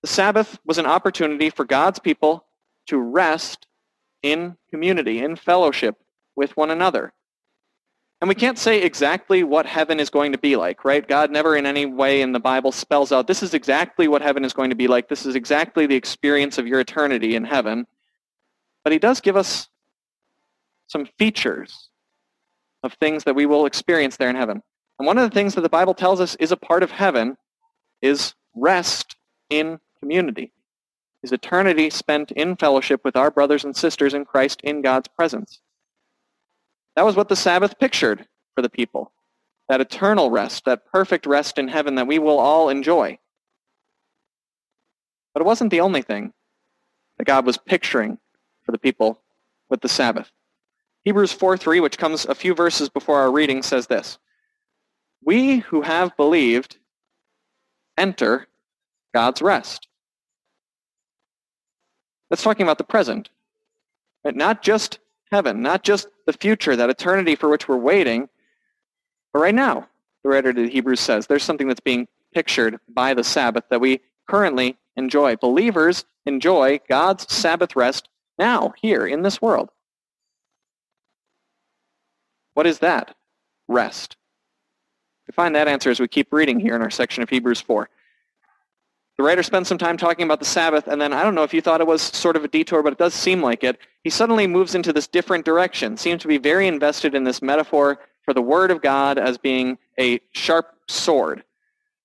The 0.01 0.07
Sabbath 0.07 0.59
was 0.65 0.77
an 0.77 0.85
opportunity 0.85 1.49
for 1.49 1.65
God's 1.65 1.99
people 1.99 2.45
to 2.87 2.97
rest 2.97 3.67
in 4.23 4.57
community, 4.69 5.19
in 5.19 5.35
fellowship 5.35 5.97
with 6.35 6.55
one 6.57 6.71
another. 6.71 7.13
And 8.21 8.29
we 8.29 8.35
can't 8.35 8.57
say 8.57 8.81
exactly 8.81 9.43
what 9.43 9.65
heaven 9.65 9.99
is 9.99 10.09
going 10.09 10.31
to 10.31 10.37
be 10.37 10.55
like, 10.55 10.85
right? 10.85 11.07
God 11.07 11.31
never 11.31 11.55
in 11.55 11.65
any 11.65 11.85
way 11.85 12.21
in 12.21 12.31
the 12.31 12.39
Bible 12.39 12.71
spells 12.71 13.11
out, 13.11 13.27
this 13.27 13.43
is 13.43 13.53
exactly 13.53 14.07
what 14.07 14.21
heaven 14.21 14.45
is 14.45 14.53
going 14.53 14.69
to 14.69 14.75
be 14.75 14.87
like. 14.87 15.09
This 15.09 15.25
is 15.25 15.35
exactly 15.35 15.85
the 15.85 15.95
experience 15.95 16.57
of 16.57 16.65
your 16.65 16.79
eternity 16.79 17.35
in 17.35 17.43
heaven. 17.43 17.85
But 18.83 18.93
he 18.93 18.99
does 18.99 19.21
give 19.21 19.35
us 19.35 19.67
some 20.87 21.07
features 21.17 21.89
of 22.85 22.93
things 22.93 23.23
that 23.23 23.35
we 23.35 23.45
will 23.45 23.65
experience 23.65 24.17
there 24.17 24.29
in 24.29 24.35
heaven. 24.35 24.61
And 24.99 25.05
one 25.05 25.17
of 25.17 25.29
the 25.29 25.33
things 25.33 25.55
that 25.55 25.61
the 25.61 25.69
Bible 25.69 25.93
tells 25.93 26.21
us 26.21 26.35
is 26.35 26.51
a 26.51 26.57
part 26.57 26.83
of 26.83 26.91
heaven 26.91 27.37
is 28.01 28.33
rest 28.55 29.15
in 29.49 29.79
community, 29.99 30.53
is 31.23 31.31
eternity 31.31 31.89
spent 31.89 32.31
in 32.31 32.55
fellowship 32.55 33.01
with 33.03 33.15
our 33.15 33.31
brothers 33.31 33.65
and 33.65 33.75
sisters 33.75 34.13
in 34.13 34.23
Christ 34.23 34.61
in 34.63 34.81
God's 34.81 35.07
presence. 35.07 35.59
That 36.95 37.05
was 37.05 37.15
what 37.15 37.27
the 37.27 37.35
Sabbath 37.35 37.77
pictured 37.79 38.27
for 38.53 38.61
the 38.61 38.69
people. 38.69 39.11
That 39.67 39.81
eternal 39.81 40.29
rest, 40.29 40.65
that 40.65 40.85
perfect 40.85 41.25
rest 41.25 41.57
in 41.57 41.67
heaven 41.67 41.95
that 41.95 42.07
we 42.07 42.19
will 42.19 42.39
all 42.39 42.69
enjoy. 42.69 43.17
But 45.33 45.41
it 45.41 45.45
wasn't 45.45 45.71
the 45.71 45.81
only 45.81 46.03
thing 46.03 46.33
that 47.17 47.25
God 47.25 47.45
was 47.45 47.57
picturing 47.57 48.19
for 48.63 48.71
the 48.71 48.77
people 48.77 49.21
with 49.69 49.81
the 49.81 49.89
Sabbath. 49.89 50.31
Hebrews 51.05 51.35
4.3, 51.35 51.81
which 51.81 51.99
comes 51.99 52.25
a 52.25 52.35
few 52.35 52.55
verses 52.55 52.89
before 52.89 53.19
our 53.19 53.31
reading, 53.31 53.61
says 53.61 53.87
this. 53.87 54.17
We 55.23 55.57
who 55.59 55.81
have 55.81 56.17
believed 56.17 56.77
enter 57.97 58.47
God's 59.13 59.41
rest. 59.41 59.87
That's 62.29 62.43
talking 62.43 62.63
about 62.63 62.79
the 62.79 62.83
present. 62.83 63.29
But 64.23 64.35
not 64.35 64.63
just 64.63 64.99
heaven, 65.31 65.61
not 65.61 65.83
just 65.83 66.07
the 66.25 66.33
future, 66.33 66.75
that 66.75 66.89
eternity 66.89 67.35
for 67.35 67.49
which 67.49 67.67
we're 67.67 67.77
waiting, 67.77 68.27
but 69.31 69.39
right 69.39 69.55
now, 69.55 69.87
the 70.23 70.29
writer 70.29 70.53
to 70.53 70.61
the 70.63 70.69
Hebrews 70.69 70.99
says, 70.99 71.27
there's 71.27 71.43
something 71.43 71.67
that's 71.67 71.79
being 71.79 72.07
pictured 72.33 72.79
by 72.89 73.13
the 73.13 73.23
Sabbath 73.23 73.65
that 73.69 73.81
we 73.81 74.01
currently 74.27 74.77
enjoy. 74.95 75.35
Believers 75.35 76.05
enjoy 76.25 76.79
God's 76.89 77.31
Sabbath 77.31 77.75
rest 77.75 78.09
now, 78.39 78.73
here, 78.81 79.05
in 79.05 79.21
this 79.21 79.41
world. 79.41 79.69
What 82.55 82.65
is 82.65 82.79
that? 82.79 83.15
Rest. 83.67 84.17
We 85.27 85.33
find 85.33 85.55
that 85.55 85.67
answer 85.67 85.91
as 85.91 85.99
we 85.99 86.07
keep 86.07 86.33
reading 86.33 86.59
here 86.59 86.75
in 86.75 86.81
our 86.81 86.89
section 86.89 87.21
of 87.21 87.29
Hebrews 87.29 87.61
4. 87.61 87.87
The 89.17 89.23
writer 89.23 89.43
spends 89.43 89.67
some 89.67 89.77
time 89.77 89.97
talking 89.97 90.25
about 90.25 90.39
the 90.39 90.45
Sabbath, 90.45 90.87
and 90.87 90.99
then 90.99 91.13
I 91.13 91.23
don't 91.23 91.35
know 91.35 91.43
if 91.43 91.53
you 91.53 91.61
thought 91.61 91.79
it 91.79 91.87
was 91.87 92.01
sort 92.01 92.35
of 92.35 92.43
a 92.43 92.47
detour, 92.47 92.83
but 92.83 92.93
it 92.93 92.99
does 92.99 93.13
seem 93.13 93.41
like 93.41 93.63
it. 93.63 93.77
He 94.03 94.09
suddenly 94.09 94.45
moves 94.45 94.75
into 94.75 94.91
this 94.91 95.07
different 95.07 95.45
direction, 95.45 95.95
seems 95.95 96.21
to 96.23 96.27
be 96.27 96.37
very 96.37 96.67
invested 96.67 97.15
in 97.15 97.23
this 97.23 97.41
metaphor 97.41 97.99
for 98.23 98.33
the 98.33 98.41
Word 98.41 98.71
of 98.71 98.81
God 98.81 99.17
as 99.17 99.37
being 99.37 99.77
a 99.99 100.19
sharp 100.33 100.75
sword. 100.89 101.43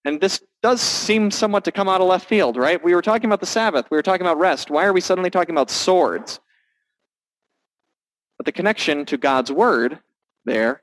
And 0.04 0.21
this 0.21 0.42
does 0.62 0.80
seem 0.80 1.30
somewhat 1.30 1.64
to 1.64 1.73
come 1.73 1.88
out 1.88 2.00
of 2.00 2.07
left 2.07 2.28
field, 2.28 2.57
right? 2.57 2.83
We 2.83 2.95
were 2.95 3.02
talking 3.02 3.26
about 3.26 3.40
the 3.40 3.47
Sabbath. 3.47 3.90
We 3.90 3.97
were 3.97 4.02
talking 4.02 4.26
about 4.26 4.38
rest. 4.38 4.71
Why 4.71 4.85
are 4.85 4.92
we 4.92 5.00
suddenly 5.00 5.30
talking 5.30 5.54
about 5.54 5.71
swords? 5.71 6.40
But 8.37 8.47
the 8.47 8.52
connection 8.52 9.04
to 9.07 9.16
God's 9.16 9.50
Word 9.50 9.99
there 10.44 10.82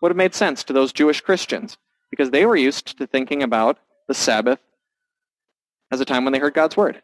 would 0.00 0.10
have 0.10 0.16
made 0.16 0.34
sense 0.34 0.62
to 0.64 0.72
those 0.72 0.92
Jewish 0.92 1.20
Christians 1.20 1.78
because 2.10 2.30
they 2.30 2.46
were 2.46 2.56
used 2.56 2.98
to 2.98 3.06
thinking 3.06 3.42
about 3.42 3.78
the 4.06 4.14
Sabbath 4.14 4.60
as 5.90 6.00
a 6.00 6.04
time 6.04 6.24
when 6.24 6.32
they 6.32 6.38
heard 6.38 6.54
God's 6.54 6.76
word. 6.76 7.02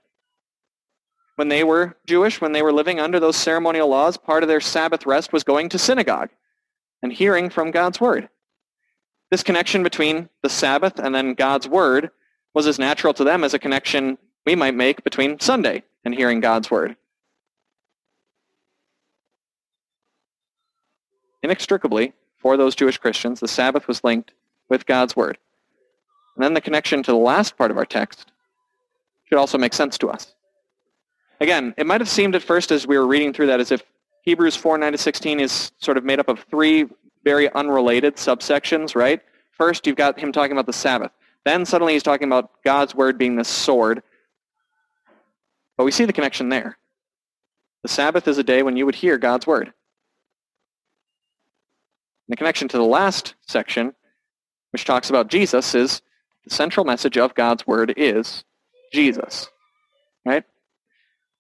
When 1.36 1.48
they 1.48 1.64
were 1.64 1.96
Jewish, 2.06 2.40
when 2.40 2.52
they 2.52 2.62
were 2.62 2.72
living 2.72 3.00
under 3.00 3.18
those 3.18 3.36
ceremonial 3.36 3.88
laws, 3.88 4.16
part 4.16 4.42
of 4.42 4.48
their 4.48 4.60
Sabbath 4.60 5.06
rest 5.06 5.32
was 5.32 5.44
going 5.44 5.70
to 5.70 5.78
synagogue 5.78 6.30
and 7.02 7.12
hearing 7.12 7.48
from 7.48 7.70
God's 7.70 8.00
word. 8.00 8.28
This 9.30 9.42
connection 9.42 9.82
between 9.82 10.28
the 10.42 10.50
Sabbath 10.50 10.98
and 10.98 11.14
then 11.14 11.34
God's 11.34 11.68
word 11.68 12.10
was 12.52 12.66
as 12.66 12.78
natural 12.78 13.14
to 13.14 13.24
them 13.24 13.44
as 13.44 13.54
a 13.54 13.58
connection 13.58 14.18
we 14.44 14.54
might 14.54 14.74
make 14.74 15.04
between 15.04 15.38
Sunday 15.40 15.84
and 16.04 16.14
hearing 16.14 16.40
God's 16.40 16.70
word. 16.70 16.96
Inextricably, 21.42 22.12
for 22.38 22.56
those 22.56 22.74
Jewish 22.74 22.98
Christians, 22.98 23.40
the 23.40 23.48
Sabbath 23.48 23.88
was 23.88 24.04
linked 24.04 24.32
with 24.68 24.86
God's 24.86 25.16
word. 25.16 25.38
And 26.36 26.44
then 26.44 26.54
the 26.54 26.60
connection 26.60 27.02
to 27.02 27.10
the 27.10 27.18
last 27.18 27.56
part 27.56 27.70
of 27.70 27.76
our 27.76 27.84
text 27.84 28.32
should 29.24 29.38
also 29.38 29.58
make 29.58 29.74
sense 29.74 29.98
to 29.98 30.08
us. 30.08 30.34
Again, 31.40 31.74
it 31.76 31.86
might 31.86 32.00
have 32.00 32.08
seemed 32.08 32.34
at 32.34 32.42
first 32.42 32.70
as 32.70 32.86
we 32.86 32.98
were 32.98 33.06
reading 33.06 33.32
through 33.32 33.46
that 33.46 33.60
as 33.60 33.70
if 33.72 33.82
Hebrews 34.22 34.56
4, 34.56 34.78
9 34.78 34.92
to 34.92 34.98
16 34.98 35.40
is 35.40 35.72
sort 35.78 35.96
of 35.96 36.04
made 36.04 36.18
up 36.18 36.28
of 36.28 36.40
three 36.50 36.86
very 37.24 37.52
unrelated 37.52 38.16
subsections, 38.16 38.94
right? 38.94 39.20
First, 39.50 39.86
you've 39.86 39.96
got 39.96 40.18
him 40.18 40.32
talking 40.32 40.52
about 40.52 40.66
the 40.66 40.72
Sabbath. 40.72 41.12
Then 41.44 41.64
suddenly 41.64 41.94
he's 41.94 42.02
talking 42.02 42.28
about 42.28 42.50
God's 42.64 42.94
word 42.94 43.18
being 43.18 43.36
the 43.36 43.44
sword. 43.44 44.02
But 45.76 45.84
we 45.84 45.90
see 45.90 46.04
the 46.04 46.12
connection 46.12 46.50
there. 46.50 46.76
The 47.82 47.88
Sabbath 47.88 48.28
is 48.28 48.36
a 48.36 48.44
day 48.44 48.62
when 48.62 48.76
you 48.76 48.84
would 48.84 48.94
hear 48.94 49.16
God's 49.16 49.46
word. 49.46 49.72
The 52.30 52.36
connection 52.36 52.68
to 52.68 52.76
the 52.76 52.84
last 52.84 53.34
section, 53.46 53.94
which 54.72 54.84
talks 54.84 55.10
about 55.10 55.28
Jesus, 55.28 55.74
is 55.74 56.02
the 56.44 56.54
central 56.54 56.86
message 56.86 57.18
of 57.18 57.34
God's 57.34 57.66
word 57.66 57.94
is 57.96 58.44
Jesus. 58.92 59.48
Right? 60.24 60.44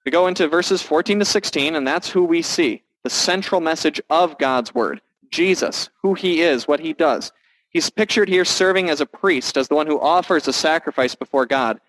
We 0.04 0.12
go 0.12 0.26
into 0.26 0.48
verses 0.48 0.82
14 0.82 1.18
to 1.20 1.24
16, 1.24 1.74
and 1.74 1.86
that's 1.86 2.10
who 2.10 2.24
we 2.24 2.42
see. 2.42 2.82
The 3.02 3.10
central 3.10 3.60
message 3.60 4.00
of 4.10 4.38
God's 4.38 4.74
word. 4.74 5.00
Jesus, 5.30 5.90
who 6.02 6.14
he 6.14 6.42
is, 6.42 6.66
what 6.66 6.80
he 6.80 6.92
does. 6.92 7.32
He's 7.70 7.88
pictured 7.88 8.28
here 8.28 8.44
serving 8.44 8.90
as 8.90 9.00
a 9.00 9.06
priest, 9.06 9.56
as 9.56 9.68
the 9.68 9.76
one 9.76 9.86
who 9.86 10.00
offers 10.00 10.48
a 10.48 10.52
sacrifice 10.52 11.14
before 11.14 11.46
God. 11.46 11.80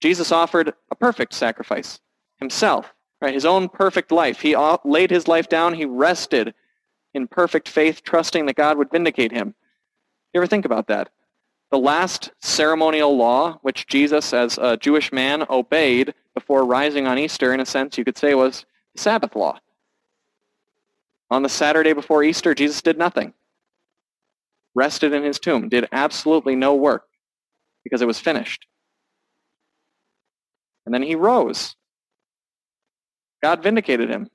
Jesus 0.00 0.32
offered 0.32 0.72
a 0.90 0.94
perfect 0.94 1.34
sacrifice 1.34 2.00
himself, 2.38 2.94
right? 3.20 3.34
his 3.34 3.44
own 3.44 3.68
perfect 3.68 4.10
life. 4.10 4.40
He 4.40 4.56
laid 4.84 5.10
his 5.10 5.28
life 5.28 5.48
down. 5.48 5.74
He 5.74 5.84
rested 5.84 6.54
in 7.14 7.26
perfect 7.26 7.68
faith, 7.68 8.02
trusting 8.02 8.46
that 8.46 8.56
God 8.56 8.78
would 8.78 8.90
vindicate 8.90 9.32
him. 9.32 9.54
You 10.32 10.40
ever 10.40 10.46
think 10.46 10.64
about 10.64 10.88
that? 10.88 11.10
The 11.70 11.78
last 11.78 12.30
ceremonial 12.40 13.16
law, 13.16 13.58
which 13.62 13.86
Jesus, 13.86 14.32
as 14.32 14.58
a 14.58 14.76
Jewish 14.76 15.12
man, 15.12 15.44
obeyed 15.50 16.14
before 16.34 16.64
rising 16.64 17.06
on 17.06 17.18
Easter, 17.18 17.52
in 17.52 17.60
a 17.60 17.66
sense, 17.66 17.98
you 17.98 18.04
could 18.04 18.16
say, 18.16 18.34
was 18.34 18.64
the 18.94 19.02
Sabbath 19.02 19.36
law. 19.36 19.58
On 21.30 21.42
the 21.42 21.48
Saturday 21.48 21.92
before 21.92 22.22
Easter, 22.22 22.54
Jesus 22.54 22.80
did 22.80 22.96
nothing. 22.96 23.34
Rested 24.74 25.12
in 25.12 25.22
his 25.22 25.38
tomb, 25.38 25.68
did 25.68 25.88
absolutely 25.92 26.56
no 26.56 26.74
work 26.74 27.04
because 27.84 28.00
it 28.00 28.06
was 28.06 28.18
finished. 28.18 28.66
And 30.86 30.94
then 30.94 31.02
he 31.02 31.14
rose. 31.14 31.76
God 33.42 33.62
vindicated 33.62 34.08
him. 34.08 34.30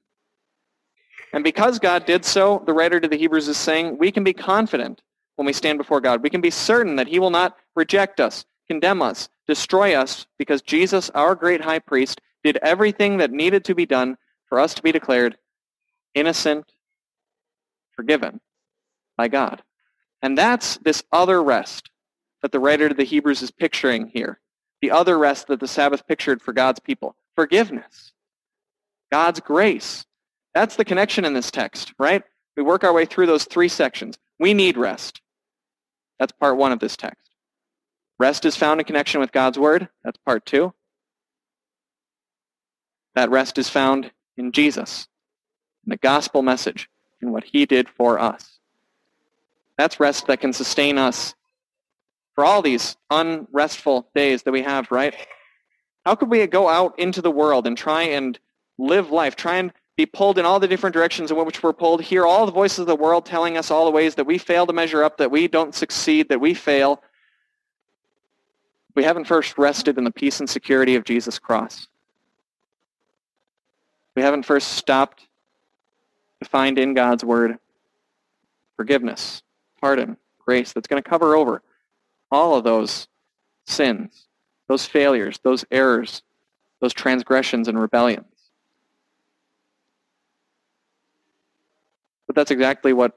And 1.33 1.43
because 1.43 1.79
God 1.79 2.05
did 2.05 2.23
so, 2.23 2.61
the 2.65 2.73
writer 2.73 2.99
to 2.99 3.07
the 3.07 3.17
Hebrews 3.17 3.47
is 3.47 3.57
saying, 3.57 3.97
we 3.97 4.11
can 4.11 4.23
be 4.23 4.33
confident 4.33 5.01
when 5.35 5.47
we 5.47 5.53
stand 5.53 5.79
before 5.79 5.99
God. 5.99 6.21
We 6.21 6.29
can 6.29 6.41
be 6.41 6.51
certain 6.51 6.95
that 6.97 7.07
he 7.07 7.19
will 7.19 7.31
not 7.31 7.57
reject 7.75 8.19
us, 8.19 8.45
condemn 8.67 9.01
us, 9.01 9.29
destroy 9.47 9.95
us, 9.95 10.27
because 10.37 10.61
Jesus, 10.61 11.09
our 11.11 11.33
great 11.33 11.61
high 11.61 11.79
priest, 11.79 12.21
did 12.43 12.57
everything 12.61 13.17
that 13.17 13.31
needed 13.31 13.65
to 13.65 13.73
be 13.73 13.85
done 13.85 14.17
for 14.45 14.59
us 14.59 14.75
to 14.75 14.83
be 14.83 14.91
declared 14.91 15.37
innocent, 16.13 16.71
forgiven 17.95 18.39
by 19.17 19.27
God. 19.27 19.63
And 20.21 20.37
that's 20.37 20.77
this 20.77 21.03
other 21.11 21.41
rest 21.41 21.89
that 22.43 22.51
the 22.51 22.59
writer 22.59 22.89
to 22.89 22.95
the 22.95 23.03
Hebrews 23.03 23.41
is 23.41 23.49
picturing 23.49 24.07
here. 24.07 24.39
The 24.81 24.91
other 24.91 25.17
rest 25.17 25.47
that 25.47 25.59
the 25.59 25.67
Sabbath 25.67 26.05
pictured 26.05 26.41
for 26.41 26.53
God's 26.53 26.79
people. 26.79 27.15
Forgiveness. 27.35 28.13
God's 29.11 29.39
grace. 29.39 30.05
That's 30.53 30.75
the 30.75 30.85
connection 30.85 31.25
in 31.25 31.33
this 31.33 31.51
text, 31.51 31.93
right? 31.97 32.23
We 32.55 32.63
work 32.63 32.83
our 32.83 32.93
way 32.93 33.05
through 33.05 33.25
those 33.25 33.45
three 33.45 33.67
sections. 33.67 34.17
We 34.39 34.53
need 34.53 34.77
rest. 34.77 35.21
That's 36.19 36.31
part 36.31 36.57
one 36.57 36.71
of 36.71 36.79
this 36.79 36.95
text. 36.95 37.31
Rest 38.19 38.45
is 38.45 38.55
found 38.55 38.79
in 38.79 38.85
connection 38.85 39.19
with 39.19 39.31
God's 39.31 39.57
word. 39.57 39.89
That's 40.03 40.17
part 40.19 40.45
two. 40.45 40.73
That 43.15 43.29
rest 43.29 43.57
is 43.57 43.69
found 43.69 44.11
in 44.37 44.51
Jesus, 44.51 45.07
in 45.85 45.91
the 45.91 45.97
gospel 45.97 46.41
message, 46.41 46.89
in 47.21 47.31
what 47.31 47.43
he 47.43 47.65
did 47.65 47.89
for 47.89 48.19
us. 48.19 48.59
That's 49.77 49.99
rest 49.99 50.27
that 50.27 50.39
can 50.39 50.53
sustain 50.53 50.97
us 50.97 51.33
for 52.35 52.45
all 52.45 52.61
these 52.61 52.95
unrestful 53.09 54.07
days 54.15 54.43
that 54.43 54.51
we 54.51 54.61
have, 54.61 54.91
right? 54.91 55.15
How 56.05 56.15
could 56.15 56.29
we 56.29 56.45
go 56.47 56.67
out 56.67 56.97
into 56.99 57.21
the 57.21 57.31
world 57.31 57.67
and 57.67 57.77
try 57.77 58.03
and 58.03 58.37
live 58.77 59.11
life, 59.11 59.35
try 59.35 59.57
and 59.57 59.73
be 59.95 60.05
pulled 60.05 60.39
in 60.39 60.45
all 60.45 60.59
the 60.59 60.67
different 60.67 60.93
directions 60.93 61.29
in 61.29 61.37
which 61.45 61.61
we're 61.61 61.73
pulled, 61.73 62.01
hear 62.01 62.25
all 62.25 62.45
the 62.45 62.51
voices 62.51 62.79
of 62.79 62.87
the 62.87 62.95
world 62.95 63.25
telling 63.25 63.57
us 63.57 63.69
all 63.69 63.85
the 63.85 63.91
ways 63.91 64.15
that 64.15 64.25
we 64.25 64.37
fail 64.37 64.65
to 64.65 64.73
measure 64.73 65.03
up, 65.03 65.17
that 65.17 65.29
we 65.29 65.47
don't 65.47 65.75
succeed, 65.75 66.29
that 66.29 66.39
we 66.39 66.53
fail. 66.53 67.01
we 68.95 69.03
haven't 69.03 69.25
first 69.25 69.57
rested 69.57 69.97
in 69.97 70.03
the 70.03 70.11
peace 70.11 70.39
and 70.39 70.49
security 70.49 70.95
of 70.95 71.03
Jesus' 71.03 71.39
cross. 71.39 71.87
We 74.15 74.21
haven't 74.21 74.43
first 74.43 74.69
stopped 74.73 75.27
to 76.41 76.49
find 76.49 76.77
in 76.77 76.93
God's 76.93 77.23
word 77.23 77.57
forgiveness, 78.75 79.41
pardon, 79.79 80.17
grace 80.43 80.73
that's 80.73 80.87
going 80.87 81.01
to 81.01 81.09
cover 81.09 81.35
over 81.35 81.61
all 82.31 82.55
of 82.55 82.63
those 82.63 83.07
sins, 83.65 84.27
those 84.67 84.85
failures, 84.85 85.39
those 85.43 85.65
errors, 85.71 86.21
those 86.79 86.93
transgressions 86.93 87.67
and 87.67 87.79
rebellions. 87.79 88.32
But 92.33 92.41
that's 92.41 92.51
exactly 92.51 92.93
what 92.93 93.13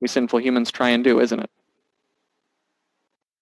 we 0.00 0.08
sinful 0.08 0.40
humans 0.40 0.72
try 0.72 0.88
and 0.88 1.04
do, 1.04 1.20
isn't 1.20 1.38
it? 1.38 1.50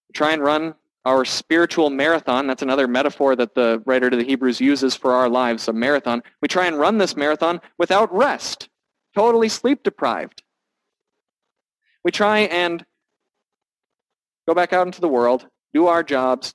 We 0.08 0.12
try 0.12 0.32
and 0.32 0.42
run 0.42 0.74
our 1.06 1.24
spiritual 1.24 1.88
marathon. 1.88 2.46
That's 2.46 2.60
another 2.60 2.86
metaphor 2.86 3.34
that 3.36 3.54
the 3.54 3.82
writer 3.86 4.10
to 4.10 4.16
the 4.16 4.24
Hebrews 4.24 4.60
uses 4.60 4.94
for 4.94 5.14
our 5.14 5.30
lives, 5.30 5.68
a 5.68 5.72
marathon. 5.72 6.22
We 6.42 6.48
try 6.48 6.66
and 6.66 6.78
run 6.78 6.98
this 6.98 7.16
marathon 7.16 7.62
without 7.78 8.14
rest, 8.14 8.68
totally 9.14 9.48
sleep 9.48 9.82
deprived. 9.82 10.42
We 12.04 12.10
try 12.10 12.40
and 12.40 12.84
go 14.46 14.52
back 14.52 14.74
out 14.74 14.86
into 14.86 15.00
the 15.00 15.08
world, 15.08 15.46
do 15.72 15.86
our 15.86 16.02
jobs, 16.02 16.54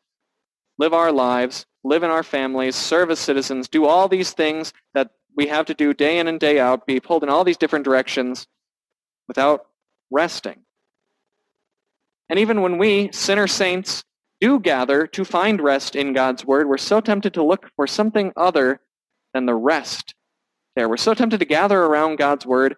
live 0.77 0.93
our 0.93 1.11
lives, 1.11 1.65
live 1.83 2.03
in 2.03 2.11
our 2.11 2.21
families, 2.21 2.75
serve 2.75 3.09
as 3.09 3.17
citizens, 3.17 3.67
do 3.67 3.85
all 3.85 4.07
these 4.07 4.33
things 4.33 4.71
that 4.93 5.09
we 5.35 5.47
have 5.47 5.65
to 5.65 5.73
do 5.73 5.93
day 5.93 6.17
in 6.19 6.27
and 6.27 6.39
day 6.39 6.59
out, 6.59 6.85
be 6.85 6.99
pulled 6.99 7.23
in 7.23 7.29
all 7.29 7.43
these 7.43 7.57
different 7.57 7.85
directions 7.85 8.47
without 9.27 9.65
resting. 10.09 10.61
And 12.29 12.39
even 12.39 12.61
when 12.61 12.77
we, 12.77 13.11
sinner 13.11 13.47
saints, 13.47 14.03
do 14.41 14.59
gather 14.59 15.07
to 15.07 15.25
find 15.25 15.61
rest 15.61 15.95
in 15.95 16.13
God's 16.13 16.45
Word, 16.45 16.67
we're 16.67 16.77
so 16.77 16.99
tempted 17.01 17.33
to 17.35 17.43
look 17.43 17.69
for 17.75 17.87
something 17.87 18.33
other 18.35 18.81
than 19.33 19.45
the 19.45 19.55
rest 19.55 20.15
there. 20.75 20.89
We're 20.89 20.97
so 20.97 21.13
tempted 21.13 21.39
to 21.39 21.45
gather 21.45 21.81
around 21.81 22.17
God's 22.17 22.45
Word 22.45 22.75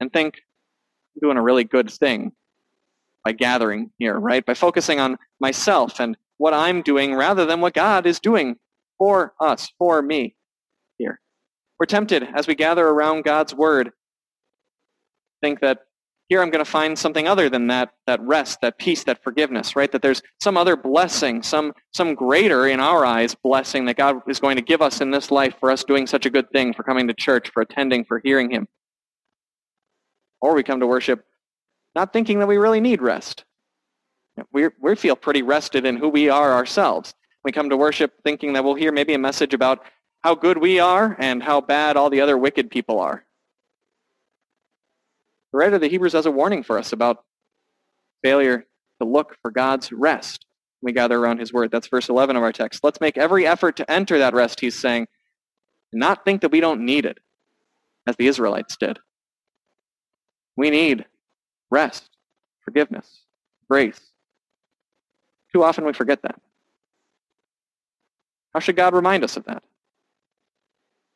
and 0.00 0.12
think, 0.12 0.36
I'm 1.14 1.20
doing 1.28 1.38
a 1.38 1.42
really 1.42 1.64
good 1.64 1.90
thing 1.90 2.32
by 3.24 3.32
gathering 3.32 3.90
here, 3.98 4.18
right? 4.18 4.44
By 4.44 4.54
focusing 4.54 5.00
on 5.00 5.16
myself 5.40 6.00
and 6.00 6.16
what 6.36 6.54
I'm 6.54 6.82
doing 6.82 7.14
rather 7.14 7.46
than 7.46 7.60
what 7.60 7.74
God 7.74 8.06
is 8.06 8.20
doing 8.20 8.56
for 8.98 9.34
us, 9.40 9.72
for 9.78 10.02
me 10.02 10.36
here. 10.98 11.20
We're 11.78 11.86
tempted 11.86 12.26
as 12.34 12.46
we 12.46 12.54
gather 12.54 12.86
around 12.86 13.24
God's 13.24 13.54
Word, 13.54 13.92
think 15.42 15.60
that 15.60 15.80
here 16.28 16.42
I'm 16.42 16.50
going 16.50 16.64
to 16.64 16.70
find 16.70 16.98
something 16.98 17.28
other 17.28 17.48
than 17.48 17.68
that, 17.68 17.90
that 18.06 18.20
rest, 18.20 18.60
that 18.62 18.78
peace, 18.78 19.04
that 19.04 19.22
forgiveness, 19.22 19.76
right? 19.76 19.92
That 19.92 20.02
there's 20.02 20.22
some 20.40 20.56
other 20.56 20.76
blessing, 20.76 21.42
some, 21.42 21.72
some 21.94 22.14
greater 22.14 22.66
in 22.66 22.80
our 22.80 23.06
eyes 23.06 23.34
blessing 23.34 23.84
that 23.84 23.96
God 23.96 24.20
is 24.28 24.40
going 24.40 24.56
to 24.56 24.62
give 24.62 24.82
us 24.82 25.00
in 25.00 25.12
this 25.12 25.30
life 25.30 25.54
for 25.60 25.70
us 25.70 25.84
doing 25.84 26.06
such 26.06 26.26
a 26.26 26.30
good 26.30 26.50
thing, 26.50 26.74
for 26.74 26.82
coming 26.82 27.06
to 27.06 27.14
church, 27.14 27.50
for 27.50 27.60
attending, 27.60 28.04
for 28.04 28.20
hearing 28.24 28.50
him. 28.50 28.66
Or 30.40 30.54
we 30.54 30.64
come 30.64 30.80
to 30.80 30.86
worship 30.86 31.24
not 31.96 32.12
thinking 32.12 32.38
that 32.40 32.46
we 32.46 32.58
really 32.58 32.80
need 32.80 33.00
rest. 33.00 33.44
We, 34.52 34.68
we 34.80 34.94
feel 34.96 35.16
pretty 35.16 35.42
rested 35.42 35.86
in 35.86 35.96
who 35.96 36.10
we 36.10 36.28
are 36.28 36.52
ourselves. 36.52 37.14
We 37.46 37.52
come 37.52 37.70
to 37.70 37.76
worship 37.76 38.12
thinking 38.24 38.54
that 38.54 38.64
we'll 38.64 38.74
hear 38.74 38.90
maybe 38.90 39.14
a 39.14 39.20
message 39.20 39.54
about 39.54 39.84
how 40.24 40.34
good 40.34 40.58
we 40.58 40.80
are 40.80 41.14
and 41.20 41.40
how 41.40 41.60
bad 41.60 41.96
all 41.96 42.10
the 42.10 42.20
other 42.20 42.36
wicked 42.36 42.70
people 42.72 42.98
are. 42.98 43.24
The 45.52 45.58
writer 45.58 45.76
of 45.76 45.80
the 45.80 45.86
Hebrews 45.86 46.14
has 46.14 46.26
a 46.26 46.30
warning 46.32 46.64
for 46.64 46.76
us 46.76 46.92
about 46.92 47.24
failure 48.24 48.66
to 49.00 49.06
look 49.06 49.36
for 49.42 49.52
God's 49.52 49.92
rest. 49.92 50.44
We 50.82 50.90
gather 50.90 51.16
around 51.16 51.38
his 51.38 51.52
word. 51.52 51.70
That's 51.70 51.86
verse 51.86 52.08
11 52.08 52.34
of 52.34 52.42
our 52.42 52.50
text. 52.50 52.82
Let's 52.82 53.00
make 53.00 53.16
every 53.16 53.46
effort 53.46 53.76
to 53.76 53.88
enter 53.88 54.18
that 54.18 54.34
rest, 54.34 54.58
he's 54.58 54.76
saying, 54.76 55.06
not 55.92 56.24
think 56.24 56.40
that 56.40 56.50
we 56.50 56.58
don't 56.58 56.84
need 56.84 57.06
it, 57.06 57.18
as 58.08 58.16
the 58.16 58.26
Israelites 58.26 58.76
did. 58.76 58.98
We 60.56 60.70
need 60.70 61.04
rest, 61.70 62.10
forgiveness, 62.62 63.20
grace. 63.70 64.00
Too 65.52 65.62
often 65.62 65.84
we 65.84 65.92
forget 65.92 66.22
that. 66.22 66.40
How 68.56 68.60
should 68.60 68.76
God 68.76 68.94
remind 68.94 69.22
us 69.22 69.36
of 69.36 69.44
that? 69.44 69.62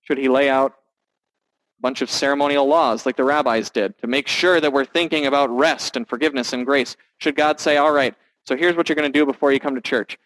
Should 0.02 0.18
he 0.18 0.28
lay 0.28 0.50
out 0.50 0.72
a 0.72 1.80
bunch 1.80 2.02
of 2.02 2.10
ceremonial 2.10 2.66
laws 2.66 3.06
like 3.06 3.16
the 3.16 3.24
rabbis 3.24 3.70
did 3.70 3.96
to 4.00 4.06
make 4.06 4.28
sure 4.28 4.60
that 4.60 4.74
we're 4.74 4.84
thinking 4.84 5.24
about 5.24 5.48
rest 5.48 5.96
and 5.96 6.06
forgiveness 6.06 6.52
and 6.52 6.66
grace. 6.66 6.98
Should 7.16 7.36
God 7.36 7.58
say, 7.58 7.78
all 7.78 7.92
right, 7.92 8.14
so 8.44 8.58
here's 8.58 8.76
what 8.76 8.90
you're 8.90 8.96
going 8.96 9.10
to 9.10 9.18
do 9.18 9.24
before 9.24 9.52
you 9.52 9.58
come 9.58 9.74
to 9.74 9.80
church. 9.80 10.18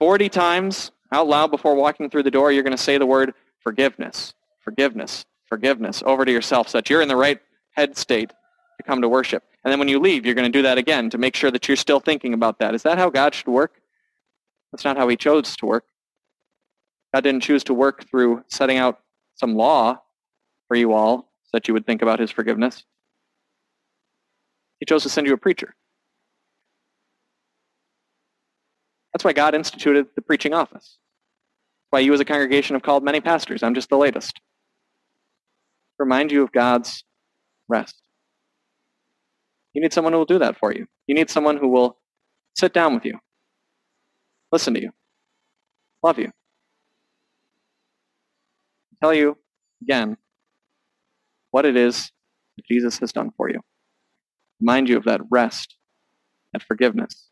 40 0.00 0.28
times 0.30 0.90
out 1.12 1.28
loud 1.28 1.52
before 1.52 1.76
walking 1.76 2.10
through 2.10 2.24
the 2.24 2.30
door, 2.32 2.50
you're 2.50 2.64
going 2.64 2.76
to 2.76 2.76
say 2.76 2.98
the 2.98 3.06
word 3.06 3.34
forgiveness, 3.60 4.34
forgiveness, 4.58 5.24
forgiveness 5.46 6.02
over 6.04 6.24
to 6.24 6.32
yourself 6.32 6.70
so 6.70 6.78
that 6.78 6.90
you're 6.90 7.02
in 7.02 7.08
the 7.08 7.14
right 7.14 7.38
head 7.70 7.96
state 7.96 8.30
to 8.30 8.82
come 8.84 9.00
to 9.00 9.08
worship. 9.08 9.44
And 9.62 9.70
then 9.70 9.78
when 9.78 9.86
you 9.86 10.00
leave, 10.00 10.26
you're 10.26 10.34
going 10.34 10.50
to 10.50 10.58
do 10.58 10.62
that 10.62 10.76
again 10.76 11.08
to 11.10 11.18
make 11.18 11.36
sure 11.36 11.52
that 11.52 11.68
you're 11.68 11.76
still 11.76 12.00
thinking 12.00 12.34
about 12.34 12.58
that. 12.58 12.74
Is 12.74 12.82
that 12.82 12.98
how 12.98 13.10
God 13.10 13.32
should 13.32 13.46
work? 13.46 13.80
That's 14.72 14.84
not 14.84 14.96
how 14.96 15.06
he 15.06 15.16
chose 15.16 15.54
to 15.58 15.66
work. 15.66 15.84
God 17.14 17.24
didn't 17.24 17.42
choose 17.42 17.64
to 17.64 17.74
work 17.74 18.08
through 18.08 18.44
setting 18.48 18.78
out 18.78 19.00
some 19.34 19.54
law 19.54 20.00
for 20.68 20.76
you 20.76 20.92
all 20.92 21.30
so 21.44 21.50
that 21.54 21.68
you 21.68 21.74
would 21.74 21.86
think 21.86 22.02
about 22.02 22.18
his 22.18 22.30
forgiveness. 22.30 22.84
He 24.80 24.86
chose 24.86 25.02
to 25.02 25.08
send 25.08 25.26
you 25.26 25.34
a 25.34 25.38
preacher. 25.38 25.74
That's 29.12 29.24
why 29.24 29.32
God 29.32 29.54
instituted 29.54 30.06
the 30.16 30.22
preaching 30.22 30.54
office. 30.54 30.98
Why 31.90 32.00
you 32.00 32.14
as 32.14 32.20
a 32.20 32.24
congregation 32.24 32.74
have 32.74 32.82
called 32.82 33.04
many 33.04 33.20
pastors. 33.20 33.62
I'm 33.62 33.74
just 33.74 33.90
the 33.90 33.98
latest. 33.98 34.40
Remind 35.98 36.32
you 36.32 36.42
of 36.42 36.50
God's 36.52 37.04
rest. 37.68 38.00
You 39.74 39.82
need 39.82 39.92
someone 39.92 40.12
who 40.12 40.18
will 40.18 40.26
do 40.26 40.38
that 40.38 40.58
for 40.58 40.72
you. 40.72 40.86
You 41.06 41.14
need 41.14 41.30
someone 41.30 41.58
who 41.58 41.68
will 41.68 41.98
sit 42.56 42.72
down 42.72 42.94
with 42.94 43.04
you, 43.04 43.18
listen 44.50 44.74
to 44.74 44.80
you, 44.80 44.90
love 46.02 46.18
you, 46.18 46.30
tell 49.02 49.12
you 49.12 49.36
again 49.82 50.16
what 51.50 51.66
it 51.66 51.76
is 51.76 52.12
that 52.56 52.64
Jesus 52.66 52.98
has 53.00 53.12
done 53.12 53.32
for 53.36 53.50
you. 53.50 53.60
Remind 54.60 54.88
you 54.88 54.96
of 54.96 55.04
that 55.04 55.20
rest, 55.28 55.76
that 56.52 56.62
forgiveness 56.62 57.28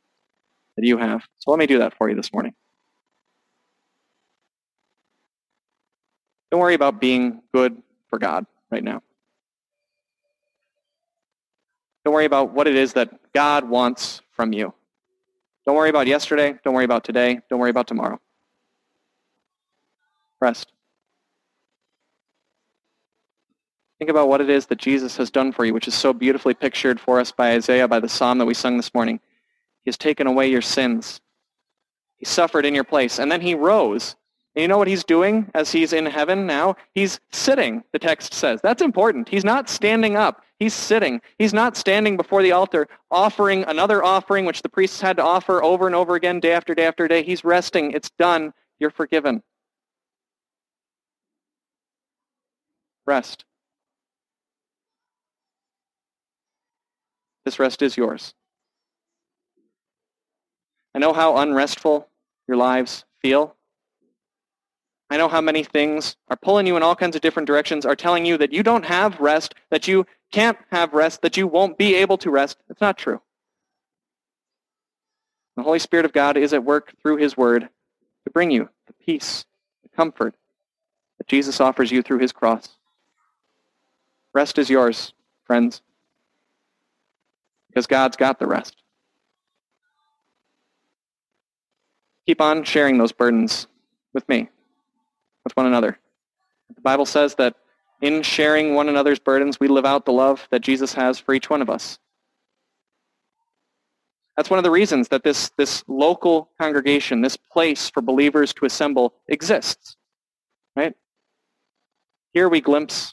that 0.77 0.85
you 0.85 0.99
have. 0.99 1.23
So 1.39 1.51
let 1.53 1.59
me 1.61 1.67
do 1.67 1.79
that 1.79 1.97
for 1.97 2.11
you 2.11 2.17
this 2.17 2.33
morning. 2.33 2.55
Don't 6.51 6.61
worry 6.61 6.75
about 6.75 7.01
being 7.01 7.43
good 7.55 7.81
for 8.09 8.19
God 8.19 8.45
right 8.73 8.83
now. 8.83 9.03
Don't 12.05 12.15
worry 12.15 12.25
about 12.25 12.53
what 12.53 12.67
it 12.67 12.75
is 12.75 12.95
that 12.95 13.11
God 13.33 13.69
wants 13.69 14.23
from 14.33 14.53
you. 14.53 14.75
Don't 15.65 15.77
worry 15.77 15.91
about 15.91 16.09
yesterday. 16.09 16.55
Don't 16.65 16.75
worry 16.75 16.85
about 16.85 17.05
today. 17.05 17.39
Don't 17.49 17.61
worry 17.61 17.71
about 17.71 17.87
tomorrow. 17.87 18.19
Rest. 20.41 20.73
Think 24.01 24.09
about 24.09 24.29
what 24.29 24.41
it 24.41 24.49
is 24.49 24.65
that 24.67 24.79
Jesus 24.79 25.19
has 25.19 25.31
done 25.31 25.53
for 25.53 25.67
you, 25.67 25.75
which 25.75 25.87
is 25.87 25.93
so 25.95 26.15
beautifully 26.15 26.55
pictured 26.55 26.99
for 26.99 27.21
us 27.21 27.33
by 27.33 27.53
Isaiah, 27.53 27.87
by 27.87 28.01
the 28.01 28.09
psalm 28.09 28.39
that 28.39 28.47
we 28.47 28.55
sung 28.55 28.79
this 28.79 28.95
morning. 28.95 29.21
He 29.85 29.91
has 29.91 29.99
taken 29.99 30.27
away 30.27 30.51
your 30.51 30.63
sins. 30.63 31.21
He 32.17 32.25
suffered 32.25 32.65
in 32.65 32.75
your 32.75 32.83
place. 32.83 33.19
And 33.19 33.31
then 33.31 33.43
he 33.43 33.55
rose. 33.55 34.17
And 34.55 34.63
you 34.63 34.69
know 34.69 34.79
what 34.79 34.89
he's 34.89 35.05
doing 35.05 35.51
as 35.55 35.71
he's 35.71 35.93
in 35.93 36.07
heaven 36.07 36.47
now? 36.47 36.77
He's 36.95 37.21
sitting, 37.31 37.85
the 37.93 37.99
text 37.99 38.33
says. 38.33 38.63
That's 38.63 38.81
important. 38.81 39.29
He's 39.29 39.45
not 39.45 39.69
standing 39.69 40.17
up. 40.17 40.43
He's 40.59 40.73
sitting. 40.73 41.21
He's 41.39 41.53
not 41.53 41.77
standing 41.77 42.17
before 42.17 42.43
the 42.43 42.53
altar 42.53 42.89
offering 43.11 43.65
another 43.65 44.03
offering, 44.03 44.47
which 44.47 44.63
the 44.63 44.71
priests 44.71 45.03
had 45.03 45.19
to 45.19 45.23
offer 45.23 45.63
over 45.63 45.87
and 45.87 45.95
over 45.95 46.15
again, 46.15 46.41
day 46.41 46.53
after 46.53 46.75
day 46.75 46.87
after 46.87 47.07
day. 47.07 47.23
He's 47.23 47.45
resting. 47.45 47.93
It's 47.93 48.09
done. 48.09 48.55
You're 48.79 48.91
forgiven. 48.91 49.43
Rest. 53.05 53.45
This 57.51 57.59
rest 57.59 57.83
is 57.83 57.97
yours. 57.97 58.33
I 60.95 61.01
know 61.01 61.13
how 61.13 61.37
unrestful 61.39 62.07
your 62.47 62.57
lives 62.57 63.05
feel. 63.21 63.57
I 65.11 65.17
know 65.17 65.27
how 65.27 65.41
many 65.41 65.65
things 65.65 66.15
are 66.29 66.37
pulling 66.37 66.69
you 66.69 66.77
in 66.77 66.85
all 66.85 66.95
kinds 66.95 67.17
of 67.17 67.23
different 67.23 67.49
directions, 67.49 67.85
are 67.85 67.97
telling 67.97 68.25
you 68.25 68.39
that 68.39 68.53
you 68.53 68.63
don't 68.63 68.85
have 68.85 69.19
rest, 69.19 69.57
that 69.71 69.89
you 69.89 70.07
can't 70.31 70.59
have 70.71 70.93
rest, 70.93 71.23
that 71.23 71.37
you 71.37 71.49
won't 71.49 71.77
be 71.77 71.97
able 71.97 72.17
to 72.19 72.31
rest. 72.31 72.57
It's 72.69 72.81
not 72.81 72.97
true. 72.97 73.21
The 75.57 75.65
Holy 75.65 75.81
Spirit 75.81 76.07
of 76.07 76.13
God 76.13 76.37
is 76.37 76.53
at 76.53 76.63
work 76.63 76.95
through 77.03 77.17
his 77.17 77.37
word 77.37 77.63
to 77.63 78.31
bring 78.31 78.53
you 78.53 78.69
the 78.87 78.93
peace, 78.93 79.45
the 79.83 79.89
comfort 79.89 80.37
that 81.19 81.27
Jesus 81.27 81.61
offers 81.61 81.91
you 81.91 82.01
through 82.01 82.21
his 82.21 82.31
cross. 82.31 82.77
Rest 84.33 84.57
is 84.57 84.71
yours, 84.71 85.15
friends 85.43 85.83
because 87.71 87.87
God's 87.87 88.17
got 88.17 88.39
the 88.39 88.47
rest. 88.47 88.81
keep 92.31 92.41
on 92.41 92.63
sharing 92.63 92.97
those 92.97 93.11
burdens 93.11 93.67
with 94.15 94.29
me, 94.29 94.49
with 95.43 95.57
one 95.57 95.67
another. 95.67 95.99
The 96.73 96.81
Bible 96.81 97.05
says 97.05 97.35
that 97.35 97.57
in 98.01 98.23
sharing 98.23 98.73
one 98.73 98.89
another's 98.89 99.19
burdens, 99.19 99.59
we 99.59 99.67
live 99.67 99.85
out 99.85 100.05
the 100.05 100.13
love 100.13 100.47
that 100.53 100.61
Jesus 100.61 100.95
has 100.95 101.19
for 101.19 101.35
each 101.35 101.51
one 101.51 101.61
of 101.61 101.69
us. 101.69 101.99
That's 104.37 104.49
one 104.49 104.61
of 104.61 104.63
the 104.63 104.71
reasons 104.71 105.09
that 105.09 105.25
this, 105.25 105.51
this 105.59 105.83
local 105.89 106.51
congregation, 106.61 107.21
this 107.21 107.37
place 107.37 107.91
for 107.91 108.01
believers 108.01 108.55
to 108.55 108.65
assemble 108.65 109.13
exists. 109.27 109.97
Right? 110.77 110.95
Here 112.33 112.49
we 112.49 112.61
glimpse 112.61 113.13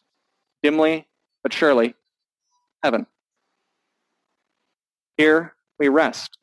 dimly 0.62 1.08
but 1.42 1.54
surely 1.54 1.96
heaven. 2.84 3.08
Here 5.18 5.56
we 5.80 5.90
rest 5.90 6.38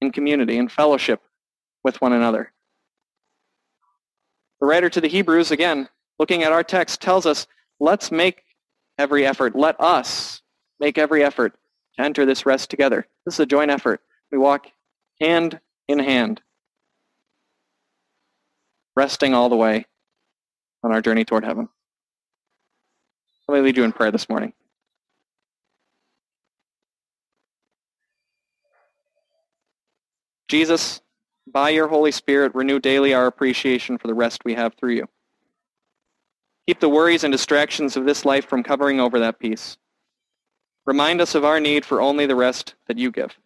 in 0.00 0.10
community 0.10 0.58
and 0.58 0.72
fellowship 0.72 1.20
with 1.82 2.00
one 2.00 2.12
another. 2.12 2.52
The 4.60 4.66
writer 4.66 4.88
to 4.88 5.00
the 5.00 5.08
Hebrews, 5.08 5.50
again, 5.50 5.88
looking 6.18 6.42
at 6.42 6.52
our 6.52 6.64
text, 6.64 7.00
tells 7.00 7.26
us, 7.26 7.46
let's 7.78 8.10
make 8.10 8.42
every 8.98 9.26
effort. 9.26 9.54
Let 9.54 9.78
us 9.80 10.40
make 10.80 10.96
every 10.96 11.22
effort 11.22 11.54
to 11.96 12.04
enter 12.04 12.24
this 12.24 12.46
rest 12.46 12.70
together. 12.70 13.06
This 13.26 13.34
is 13.34 13.40
a 13.40 13.46
joint 13.46 13.70
effort. 13.70 14.00
We 14.32 14.38
walk 14.38 14.68
hand 15.20 15.60
in 15.86 15.98
hand, 15.98 16.40
resting 18.96 19.34
all 19.34 19.48
the 19.48 19.56
way 19.56 19.86
on 20.82 20.92
our 20.92 21.02
journey 21.02 21.24
toward 21.24 21.44
heaven. 21.44 21.68
Let 23.48 23.56
me 23.56 23.60
lead 23.60 23.76
you 23.76 23.84
in 23.84 23.92
prayer 23.92 24.10
this 24.10 24.28
morning. 24.28 24.54
Jesus, 30.54 31.00
by 31.48 31.70
your 31.70 31.88
Holy 31.88 32.12
Spirit, 32.12 32.54
renew 32.54 32.78
daily 32.78 33.12
our 33.12 33.26
appreciation 33.26 33.98
for 33.98 34.06
the 34.06 34.14
rest 34.14 34.44
we 34.44 34.54
have 34.54 34.72
through 34.74 34.92
you. 34.92 35.08
Keep 36.68 36.78
the 36.78 36.88
worries 36.88 37.24
and 37.24 37.32
distractions 37.32 37.96
of 37.96 38.04
this 38.04 38.24
life 38.24 38.46
from 38.46 38.62
covering 38.62 39.00
over 39.00 39.18
that 39.18 39.40
peace. 39.40 39.78
Remind 40.86 41.20
us 41.20 41.34
of 41.34 41.44
our 41.44 41.58
need 41.58 41.84
for 41.84 42.00
only 42.00 42.26
the 42.26 42.36
rest 42.36 42.76
that 42.86 42.98
you 42.98 43.10
give. 43.10 43.36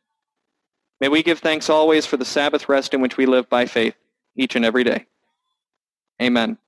May 1.00 1.08
we 1.08 1.22
give 1.22 1.38
thanks 1.38 1.70
always 1.70 2.04
for 2.04 2.18
the 2.18 2.26
Sabbath 2.26 2.68
rest 2.68 2.92
in 2.92 3.00
which 3.00 3.16
we 3.16 3.24
live 3.24 3.48
by 3.48 3.64
faith 3.64 3.94
each 4.36 4.54
and 4.54 4.66
every 4.66 4.84
day. 4.84 5.06
Amen. 6.20 6.58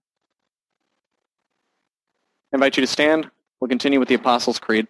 I 2.50 2.56
invite 2.56 2.78
you 2.78 2.80
to 2.80 2.86
stand. 2.86 3.30
We'll 3.60 3.68
continue 3.68 3.98
with 3.98 4.08
the 4.08 4.14
Apostles' 4.14 4.58
Creed. 4.58 4.86